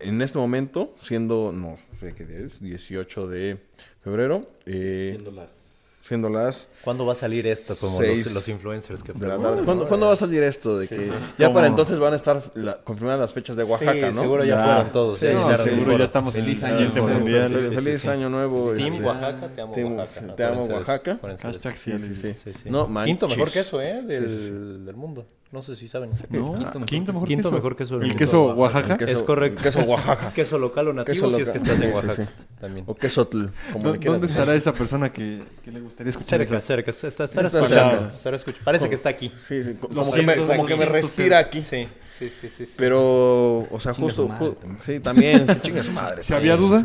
[0.00, 3.58] en este momento, siendo, no sé qué día es, 18 de
[4.02, 5.61] febrero, eh, Siendo las...
[6.02, 7.76] siendo las ¿Cuándo va a salir esto?
[7.76, 9.62] Como Seis los, los influencers que de la tarde.
[9.64, 10.76] ¿Cuándo, cuándo va a salir esto?
[10.76, 11.06] De que
[11.38, 11.54] ya ¿Cómo?
[11.54, 14.20] para entonces van a estar la- confirmadas las fechas de Oaxaca, sí, ¿no?
[14.20, 14.64] seguro ya, Ya.
[14.64, 15.18] fueron todos.
[15.20, 15.26] Sí,
[15.62, 17.52] Seguro ya estamos en el Feliz año mundial.
[17.52, 18.08] Feliz, sí, feliz sí.
[18.08, 18.72] año nuevo.
[18.74, 20.34] Team este, Oaxaca, te amo Team- Oaxaca.
[20.36, 21.18] te amo eso, Oaxaca.
[21.22, 21.42] eso.
[21.48, 21.92] Hashtag sí.
[22.20, 22.70] Sí, Sí, sí.
[22.70, 23.52] No, Quinto mejor manches.
[23.54, 24.02] queso, ¿eh?
[24.02, 25.24] Del, del mundo.
[25.52, 26.10] No sé si saben.
[26.30, 27.52] No, quinto mejor, Quinto queso.
[27.52, 28.96] mejor queso del ¿El queso Oaxaca?
[28.96, 29.62] Queso- es correcto.
[29.62, 30.32] Queso Oaxaca.
[30.34, 32.24] queso local o nativo Queso si es que estás en Sí, sí, Oaxaca.
[32.24, 32.44] sí.
[32.58, 32.84] También.
[32.88, 36.38] O quesotl, como ¿Dó- le quieras ¿Dónde estará esa persona que, que le gustaría escuchar
[36.38, 36.64] Cerca, esas?
[36.64, 36.90] cerca.
[36.90, 38.06] Está, está, Está escuchando.
[38.10, 38.64] Está escuchando.
[38.64, 39.30] Parece que está aquí.
[39.46, 41.60] Sí, sí, como, que me, como que respira aquí.
[41.60, 42.64] Sí, sí, sí, sí.
[42.64, 42.74] sí.
[42.78, 44.28] Pero, o sea, justo...
[44.28, 44.80] madre ju- también.
[44.80, 45.46] sí, también.
[45.60, 46.22] Chinga su madre.
[46.22, 46.84] Si había duda,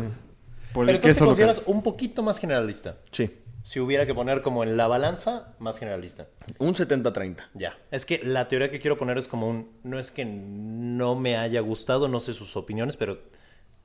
[0.74, 1.28] por Pero el tú te queso local.
[1.28, 2.96] consideras un poquito más generalista.
[3.12, 3.30] Sí.
[3.68, 6.26] Si hubiera que poner como en la balanza, más generalista.
[6.56, 7.48] Un 70-30.
[7.52, 7.76] Ya.
[7.90, 9.72] Es que la teoría que quiero poner es como un.
[9.82, 13.18] No es que no me haya gustado, no sé sus opiniones, pero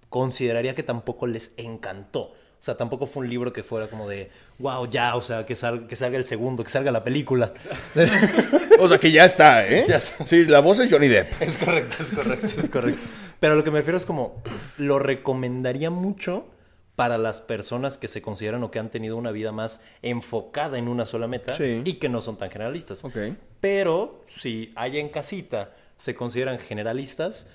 [0.07, 2.21] consideraría que tampoco les encantó.
[2.21, 5.53] O sea, tampoco fue un libro que fuera como de, wow, ya, o sea, que,
[5.57, 7.51] sal- que salga el segundo, que salga la película.
[8.79, 9.83] O sea, que ya está, ¿eh?
[9.89, 10.25] Ya está.
[10.25, 11.41] Sí, la voz es Johnny Depp.
[11.41, 13.05] Es correcto, es correcto, es correcto.
[13.41, 14.41] Pero lo que me refiero es como,
[14.77, 16.47] lo recomendaría mucho
[16.95, 20.87] para las personas que se consideran o que han tenido una vida más enfocada en
[20.87, 21.81] una sola meta Sí.
[21.85, 23.03] y que no son tan generalistas.
[23.03, 23.17] Ok.
[23.59, 27.47] Pero si allá en casita se consideran generalistas,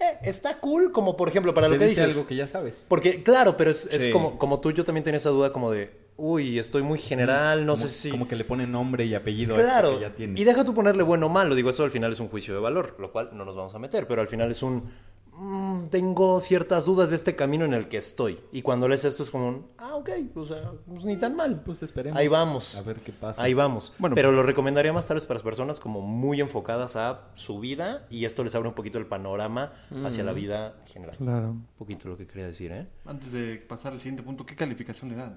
[0.00, 2.16] eh, está cool, como por ejemplo para lo Te que dice dices.
[2.16, 2.86] algo que ya sabes.
[2.88, 6.58] Porque, claro, pero es, como, como tú, yo también tenía esa duda como de, uy,
[6.58, 8.10] estoy muy general, no como, sé si...
[8.10, 10.40] Como que le pone nombre y apellido a Claro, esto que ya tiene.
[10.40, 12.60] y deja tú ponerle bueno o malo, digo, eso al final es un juicio de
[12.60, 14.90] valor, lo cual no nos vamos a meter, pero al final es un,
[15.36, 19.22] mm, tengo ciertas dudas de este camino en el que estoy, y cuando lees esto
[19.22, 22.18] es como un, ah, ok, o sea, pues ni tan mal, Pues esperemos.
[22.18, 23.42] ahí vamos, A ver qué pasa.
[23.42, 24.14] ahí vamos, Bueno.
[24.14, 28.06] pero lo recomendaría más tal vez para las personas como muy enfocadas a su vida,
[28.10, 29.72] y esto les abre un poquito el panorama
[30.04, 31.16] hacia la vida general.
[31.16, 31.50] Claro.
[31.50, 32.86] Un poquito lo que quería decir, ¿eh?
[33.04, 35.36] Antes de pasar al siguiente punto, ¿qué calificación le dan?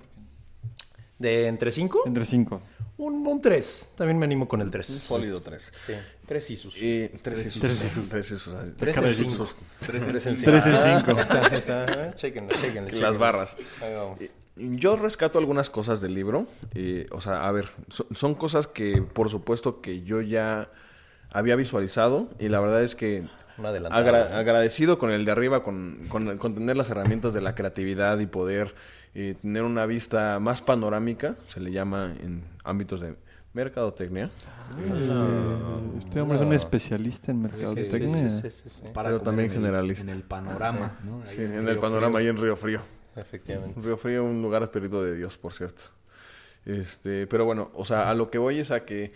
[1.17, 2.03] ¿De entre 5?
[2.05, 2.61] Entre 5.
[2.97, 4.85] Un, un 3, también me animo con el 3.
[4.87, 5.71] Sólido 3.
[5.85, 5.93] Sí,
[6.29, 6.75] 3 Isus.
[6.77, 7.59] Eh, tres Isus.
[7.61, 8.07] Tres Isus.
[8.09, 8.55] Tres Isus.
[8.77, 9.47] Tres en cinco.
[9.81, 11.19] Tres en Tres en cinco.
[11.19, 12.13] Está, está.
[12.13, 13.57] Chéquenlo, chéquenlo, Las barras.
[13.81, 14.19] Ahí vamos.
[14.55, 16.45] Yo rescato algunas cosas del libro.
[16.75, 20.69] eh, o sea, a ver, so- son cosas que por supuesto que yo ya
[21.31, 23.27] había visualizado y la verdad es que
[24.37, 28.27] agradecido con el de arriba, con, con- con tener las herramientas de la creatividad y
[28.27, 28.75] poder
[29.15, 33.15] eh, tener una vista más panorámica, se le llama en ámbitos de
[33.53, 34.29] mercadotecnia.
[34.79, 38.29] Este, este hombre es un especialista en Sí, sí, mercadotecnia.
[38.29, 38.83] sí, sí, sí, sí.
[38.93, 40.03] Para pero también en el- generalista.
[40.03, 41.21] En el panorama, ¿no?
[41.25, 42.17] Sí, en el panorama Frío.
[42.19, 42.81] ahí en Río Frío.
[43.15, 43.79] Efectivamente.
[43.81, 45.83] Río Frío, un lugar espíritu de Dios, por cierto.
[46.65, 49.13] Este, pero bueno, o sea, a lo que voy es a que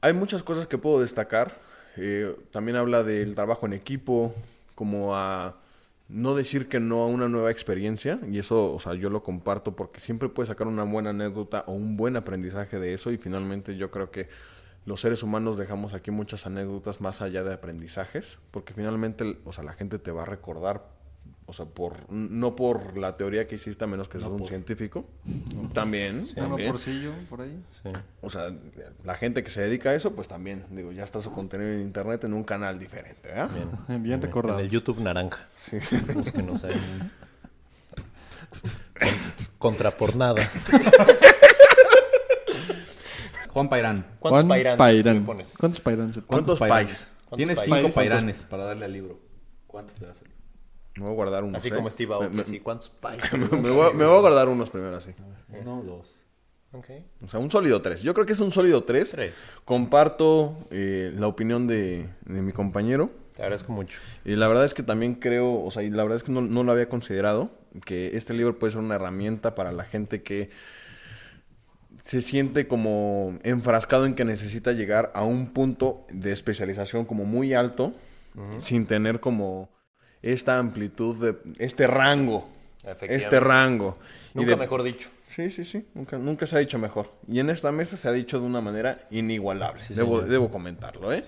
[0.00, 1.58] hay muchas cosas que puedo destacar.
[1.96, 4.34] Eh, también habla del trabajo en equipo,
[4.74, 5.56] como a
[6.08, 8.20] no decir que no a una nueva experiencia.
[8.30, 11.72] Y eso, o sea, yo lo comparto porque siempre puedes sacar una buena anécdota o
[11.72, 13.10] un buen aprendizaje de eso.
[13.10, 14.28] Y finalmente yo creo que
[14.84, 18.38] los seres humanos dejamos aquí muchas anécdotas más allá de aprendizajes.
[18.50, 20.95] Porque finalmente, o sea, la gente te va a recordar
[21.48, 25.06] o sea, por, no por la teoría que hiciste, a menos que seas un científico.
[25.72, 26.70] También, Uno también.
[26.72, 27.62] porcillo por ahí.
[27.82, 27.90] Sí.
[28.20, 28.52] O sea,
[29.04, 31.80] la gente que se dedica a eso, pues también, digo, ya está su contenido en
[31.82, 33.50] internet en un canal diferente, ¿verdad?
[33.88, 34.02] Bien.
[34.02, 34.58] Bien recordado.
[34.58, 35.46] En el YouTube naranja.
[36.14, 36.74] Búsquenos ahí.
[39.58, 40.42] Contra por nada.
[43.52, 44.06] Juan Pairán.
[44.18, 45.14] ¿Cuántos Juan pairanes Pairán.
[45.14, 45.54] le pones?
[45.58, 46.12] ¿Cuántos Pairán?
[46.14, 46.78] se- ¿Cuántos pairán?
[46.86, 47.10] pais?
[47.36, 49.18] Tienes ¿Cuántos cinco pairanes para darle al libro.
[49.66, 50.22] ¿Cuántos le das?
[50.96, 51.56] Me voy a guardar unos.
[51.58, 51.74] Así ¿eh?
[51.74, 52.60] como Steve Aoki, Me.
[52.62, 53.20] ¿Cuántos pais?
[53.32, 55.10] me- me voy, a- me voy a guardar unos primero, así.
[55.48, 56.18] Uno, dos.
[56.72, 56.86] Ok.
[57.24, 58.02] O sea, un sólido 3.
[58.02, 59.10] Yo creo que es un sólido 3.
[59.10, 59.56] Tres.
[59.64, 63.10] Comparto eh, la opinión de, de mi compañero.
[63.34, 63.98] Te agradezco mucho.
[64.24, 66.40] Y la verdad es que también creo, o sea, y la verdad es que no,
[66.42, 67.50] no lo había considerado,
[67.84, 70.50] que este libro puede ser una herramienta para la gente que
[72.02, 77.52] se siente como enfrascado en que necesita llegar a un punto de especialización como muy
[77.54, 77.92] alto,
[78.58, 79.70] sin tener como
[80.32, 82.48] esta amplitud de este rango,
[83.02, 83.98] este rango.
[84.34, 85.08] Y Nunca de- mejor dicho.
[85.28, 87.10] Sí, sí, sí, nunca, nunca se ha dicho mejor.
[87.28, 89.82] Y en esta mesa se ha dicho de una manera inigualable.
[89.82, 90.30] Sí, debo, señor.
[90.30, 91.24] debo comentarlo, ¿eh?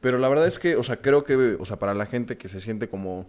[0.00, 2.48] Pero la verdad es que, o sea, creo que, o sea, para la gente que
[2.48, 3.26] se siente como,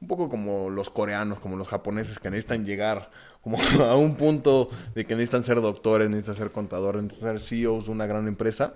[0.00, 4.68] un poco como los coreanos, como los japoneses que necesitan llegar como a un punto
[4.94, 8.74] de que necesitan ser doctores, necesitan ser contadores, necesitan ser CEOs de una gran empresa,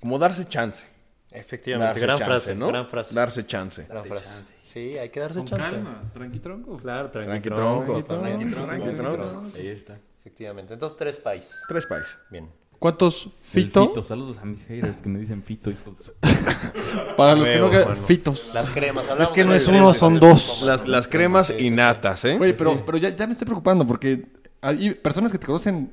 [0.00, 0.86] como darse chance.
[1.32, 1.88] Efectivamente.
[1.88, 2.68] Darse gran chance, frase, ¿no?
[2.68, 3.14] gran frase.
[3.14, 3.84] Darse chance.
[3.88, 4.34] Gran frase.
[4.34, 4.54] chance.
[4.62, 5.62] Sí, hay que darse Con chance.
[5.70, 6.76] calma, tranqui tronco.
[6.78, 8.66] Claro, tranqui, Tranqui tronco, tronco, tranqui tranqui tronco.
[8.66, 9.56] Tranqui tronco.
[9.56, 9.98] Ahí está.
[10.20, 10.72] Efectivamente.
[10.74, 11.62] Entonces, tres países.
[11.68, 12.18] Tres países.
[12.30, 12.48] Bien.
[12.78, 13.88] ¿Cuántos fito?
[13.88, 14.04] Fito.
[14.04, 16.12] Saludos a mis haters que me dicen Fito, hijos de su...
[17.16, 17.94] Para los que no mano.
[17.96, 18.54] fitos.
[18.54, 19.08] Las cremas.
[19.18, 20.62] Es que no es uno, son dos.
[20.62, 22.38] Las, las cremas y natas, ¿eh?
[22.40, 24.26] Oye, pero, pero ya, ya me estoy preocupando porque
[24.60, 25.90] hay personas que te conocen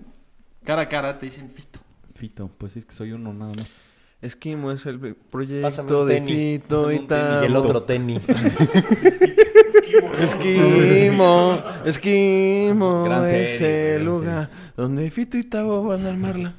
[0.63, 1.79] cara a cara, te dicen fito.
[2.13, 3.67] Fito, pues sí, es que soy uno nada más.
[4.25, 6.35] Esquimo es el Pásame proyecto un de tenis.
[6.61, 7.07] Fito Pásame y un tenis.
[7.07, 7.43] Tamo.
[7.43, 8.21] Y el otro tenis.
[10.19, 16.55] Esquimo, Esquimo Gran es serie, el gran lugar donde Fito y Tabo van a armarla.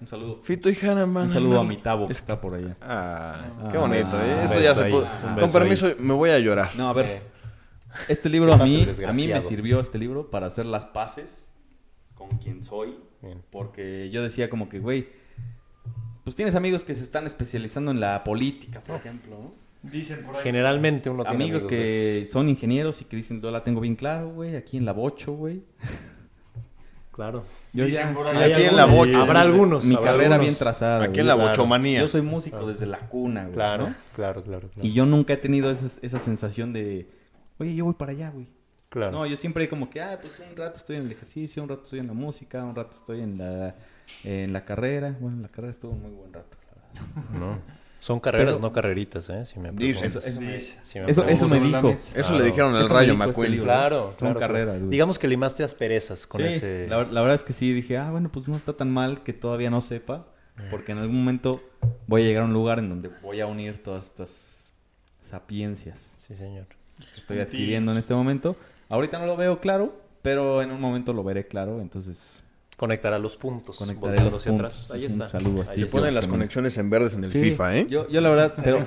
[0.00, 0.40] Un saludo.
[0.42, 1.76] Fito y Hanan van Un a saludo a armarla.
[1.76, 2.76] mi Tabo que está por allá.
[2.80, 4.44] Ah, qué Ah, bonito, un ¿eh?
[4.44, 5.02] Esto beso ya se ahí, pudo.
[5.02, 6.70] un Con beso permiso, me voy a llorar.
[6.76, 7.06] No, a ver.
[7.06, 8.02] Sí.
[8.08, 9.42] Este libro ¿Qué a pasa, mí, el a mí me desgraciado?
[9.48, 11.50] sirvió este libro para hacer las paces
[12.14, 12.96] con quien soy.
[13.20, 13.42] Bien.
[13.50, 15.08] Porque yo decía como que, güey,
[16.30, 19.90] pues tienes amigos que se están especializando en la política, por ejemplo, ¿no?
[19.90, 20.42] Dicen por ahí.
[20.44, 23.96] Generalmente uno tiene Amigos de que son ingenieros y que dicen, yo la tengo bien
[23.96, 25.64] claro, güey, aquí en la bocho, güey.
[27.10, 27.42] Claro.
[27.72, 28.14] Yo Dicen ya...
[28.14, 28.52] por ahí.
[28.52, 29.20] Aquí en la bocha.
[29.20, 29.84] Habrá algunos.
[29.84, 30.46] Mi habrá carrera algunos.
[30.46, 31.04] bien trazada.
[31.04, 31.48] Aquí en la claro.
[31.50, 32.00] bochomanía.
[32.00, 33.54] Yo soy músico desde la cuna, güey.
[33.54, 33.94] Claro, ¿no?
[34.14, 34.88] claro, claro, claro.
[34.88, 37.10] Y yo nunca he tenido esa, esa sensación de,
[37.58, 38.46] oye, yo voy para allá, güey.
[38.88, 39.10] Claro.
[39.10, 41.82] No, yo siempre como que, ah, pues un rato estoy en el ejercicio, un rato
[41.82, 43.74] estoy en la música, un rato estoy en la,
[44.24, 45.16] en la carrera.
[45.20, 46.56] Bueno, en la carrera estuvo un muy buen rato.
[46.94, 47.40] la verdad.
[47.40, 47.80] No.
[48.00, 49.44] Son carreras, Pero- no carreritas, ¿eh?
[49.44, 50.06] Si me Dicen.
[50.08, 51.82] Eso, eso me, Si me eso, eso me preguntas.
[51.82, 51.88] dijo.
[51.90, 52.38] Eso Claro.
[52.38, 53.50] le dijeron al Rayo este McQueen.
[53.52, 53.66] libro.
[53.66, 54.88] Claro, Son claro, carreras.
[54.90, 56.86] Digamos que limaste asperezas con Sí, ese...
[56.88, 59.34] la, la verdad es que sí, dije, ah, bueno, pues no está tan mal que
[59.34, 60.26] todavía no sepa,
[60.70, 61.60] porque en algún momento
[62.06, 64.72] voy a llegar a un lugar en donde voy a unir todas estas
[65.20, 66.66] sapiencias Sí, señor.
[66.98, 68.56] que estoy adquiriendo en este momento.
[68.88, 72.42] Ahorita no lo veo claro, pero en un momento lo veré claro, entonces
[72.80, 73.76] Conectará los puntos.
[73.76, 74.84] conectaré volteando los hacia puntos.
[74.86, 74.90] atrás.
[74.92, 75.28] Ahí está.
[75.28, 76.30] saludo a Ahí ponen las también.
[76.30, 77.86] conexiones en verdes en el Sí, FIFA, ¿eh?
[77.90, 78.82] Yo, yo la verdad, pero,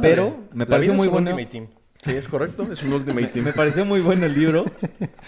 [0.00, 1.30] pero, me pareció muy es un bueno.
[1.30, 1.68] Ultimate Team.
[2.02, 2.72] Sí, es correcto.
[2.72, 3.44] Es un Ultimate Team.
[3.44, 4.64] Me pareció muy bueno el libro,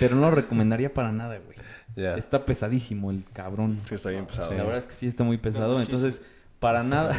[0.00, 2.18] pero no lo recomendaría para nada, güey.
[2.18, 3.78] Está pesadísimo el cabrón.
[3.88, 4.50] Sí, está bien pesado.
[4.50, 6.22] La verdad es que sí está muy pesado, No, sí, entonces
[6.59, 7.14] para nada,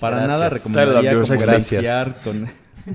[0.00, 0.28] para Gracias.
[0.38, 1.26] nada recomendaría como
[2.24, 2.46] con,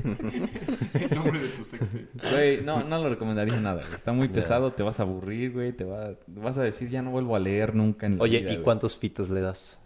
[0.94, 2.02] El nombre de tus textos.
[2.32, 3.96] güey, no, no lo recomendaría nada, güey.
[3.96, 7.12] está muy pesado, te vas a aburrir, güey, te va, vas a decir ya no
[7.12, 8.64] vuelvo a leer nunca en la Oye, vida, ¿y güey.
[8.64, 9.80] cuántos fitos le das?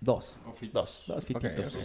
[0.00, 0.80] Dos, O fito.
[0.80, 1.04] Dos.
[1.06, 1.76] dos fititos.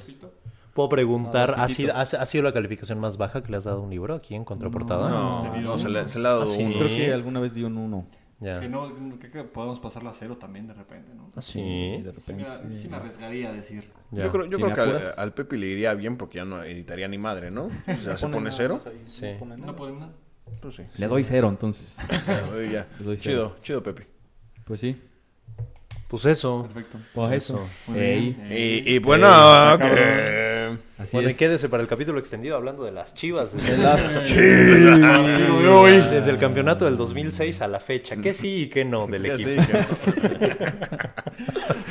[0.74, 3.64] Puedo preguntar, No, ¿ha sido, ha, ha sido la calificación más baja que le has
[3.64, 5.10] dado a un libro aquí en Contraportada?
[5.10, 6.64] No, se le, se le ha dado Ah, sí.
[6.64, 6.76] uno.
[6.78, 8.06] Creo que alguna vez dio un uno.
[8.42, 11.30] Que no, creo que podemos pasarla a cero también de repente, ¿no?
[11.36, 11.60] Ah, sí.
[11.62, 12.44] de Sí repente.
[12.66, 12.82] me, sí.
[12.84, 13.92] sí me arriesgaría a decir.
[14.12, 17.08] Yo creo, yo creo que al, al Pepe le iría bien porque ya no editaría
[17.10, 17.66] ni madre, ¿no?
[17.66, 18.80] O sea, se pone cero.
[18.86, 19.26] ahí, Sí.
[19.34, 19.66] no pone nada.
[19.72, 20.14] No pueden nada.
[20.62, 20.84] Pues sí.
[20.98, 21.98] Le doy cero, entonces.
[22.54, 22.88] Oye, ya.
[23.00, 24.08] Le doy Chido, chido, Pepe.
[24.66, 25.00] Pues sí.
[26.10, 26.64] Pues eso.
[26.74, 26.98] Perfecto.
[27.14, 27.70] Pues eso.
[27.96, 29.28] Ey, Y, y bueno,
[29.80, 30.76] que...
[30.98, 31.38] así Bueno, y es.
[31.38, 33.54] quédese para el capítulo extendido hablando de las chivas.
[33.56, 35.98] Desde, de hoy.
[36.02, 38.16] desde el campeonato del 2006 a la fecha.
[38.18, 39.50] ¿Qué sí y qué no del equipo?
[39.50, 40.72] sí, que-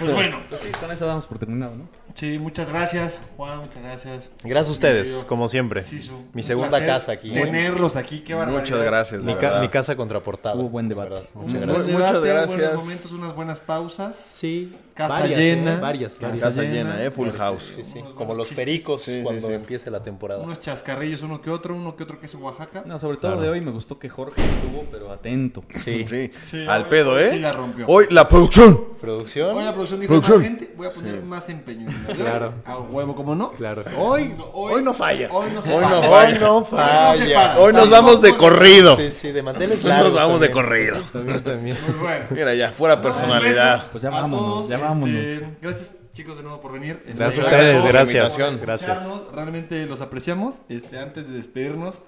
[0.00, 0.40] Pues bueno.
[0.48, 1.88] Pues sí, con eso damos por terminado, ¿no?
[2.18, 4.30] Sí, muchas gracias, Juan, muchas gracias.
[4.42, 5.26] Gracias a ustedes, Bienvenido.
[5.28, 5.84] como siempre.
[5.84, 7.30] Sí, su- Mi un segunda casa aquí.
[7.30, 8.60] Tenerlos aquí, qué barbaridad.
[8.60, 9.22] Muchas gracias.
[9.22, 10.56] Mi, ca- mi casa contraportada.
[10.56, 11.28] Hubo buen de debate.
[11.34, 11.86] Muchas buen gracias.
[11.92, 12.56] Muchas debate, gracias.
[12.58, 14.16] Buenos momentos, unas buenas pausas.
[14.16, 14.74] Sí.
[14.94, 15.74] Casa varias, llena.
[15.74, 15.76] ¿eh?
[15.80, 16.40] Varias, varias.
[16.42, 16.74] Casa llena.
[16.74, 17.10] llena, ¿eh?
[17.12, 17.72] Full house.
[17.76, 17.98] Sí, sí.
[18.00, 18.64] Unos Como los chistes.
[18.64, 19.52] pericos Sí, cuando sí.
[19.52, 20.42] empiece la temporada.
[20.42, 22.82] Unos chascarrillos, uno que otro, uno que otro que es Oaxaca.
[22.84, 23.42] No, sobre todo Claro.
[23.42, 25.62] de hoy me gustó que Jorge estuvo, pero atento.
[25.84, 26.04] Sí.
[26.08, 27.30] Sí, Sí, al pedo, ¿eh?
[27.30, 27.86] sí la rompió.
[27.86, 28.88] Hoy la producción.
[29.01, 29.57] Producción.
[29.57, 30.38] Hoy la producción dijo Producción.
[30.40, 31.88] más gente, voy a poner más empeño.
[32.09, 32.16] ¿verdad?
[32.16, 32.55] Claro.
[32.64, 33.53] A huevo, como no.
[33.53, 33.84] Claro.
[33.96, 35.28] Hoy, hoy no falla.
[35.30, 36.38] Hoy no se Hoy no Hoy falla.
[36.40, 37.59] no Hoy no falla.
[37.59, 38.96] Hoy nos vamos de corrido.
[38.96, 40.12] Sí, sí, de manteles Nos largos.
[40.14, 40.64] vamos de también.
[40.66, 41.03] corrido.
[41.12, 41.76] También, también.
[41.84, 42.24] Pues bueno.
[42.30, 43.86] Mira ya, pura personalidad.
[43.90, 45.24] Pues ya vámonos, ya este, vámonos.
[45.62, 47.01] gracias chicos de nuevo por venir.
[47.07, 48.61] Este, Gracias a Gracias ustedes, gracias.
[48.61, 49.09] Gracias.
[49.32, 50.57] Realmente los apreciamos.
[50.68, 52.03] Este, antes de despedirnos,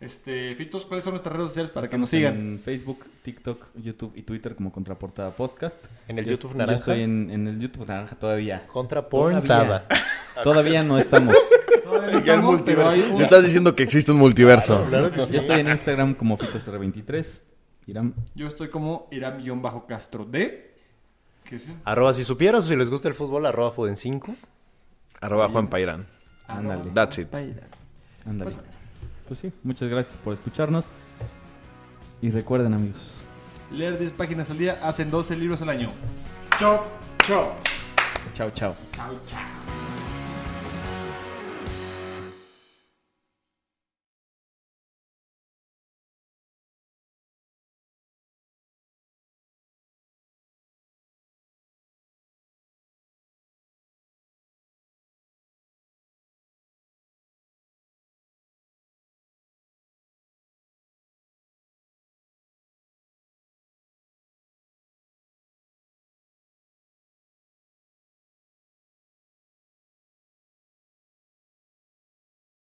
[0.00, 2.34] este, Fitos, ¿cuáles son nuestras redes sociales para que nos sigan?
[2.36, 5.84] En Facebook, TikTok, YouTube y Twitter como Contraportada Podcast.
[6.08, 6.76] En el Yo- YouTube yo Naranja.
[6.78, 8.66] estoy en, en el YouTube Naranja todavía.
[8.66, 9.86] Contraportada.
[10.42, 11.34] Todavía no estamos.
[11.84, 13.12] Todavía no Ya el estamos, pero hay multiverso.
[13.12, 14.84] un- Me estás diciendo que existe un multiverso.
[14.88, 15.32] Claro que sí.
[15.32, 17.42] Yo estoy en Instagram como FitosR23.
[17.86, 18.14] Irán.
[18.34, 20.74] Yo estoy como Iram-Castro D.
[21.44, 21.68] ¿Qué es?
[21.84, 24.34] Arroba si supieras, si les gusta el fútbol, arroba Foden 5.
[25.20, 26.06] Arroba Juan Pairán.
[26.48, 26.90] Ándale.
[26.94, 27.28] That's it.
[28.26, 28.52] Ándale.
[29.26, 30.88] Pues sí, muchas gracias por escucharnos.
[32.20, 33.20] Y recuerden, amigos.
[33.70, 35.90] Leer 10 páginas al día hacen 12 libros al año.
[36.58, 36.84] Chao,
[37.26, 37.52] chao.
[38.34, 38.74] Chao, chao.
[38.92, 39.63] Chao, chao.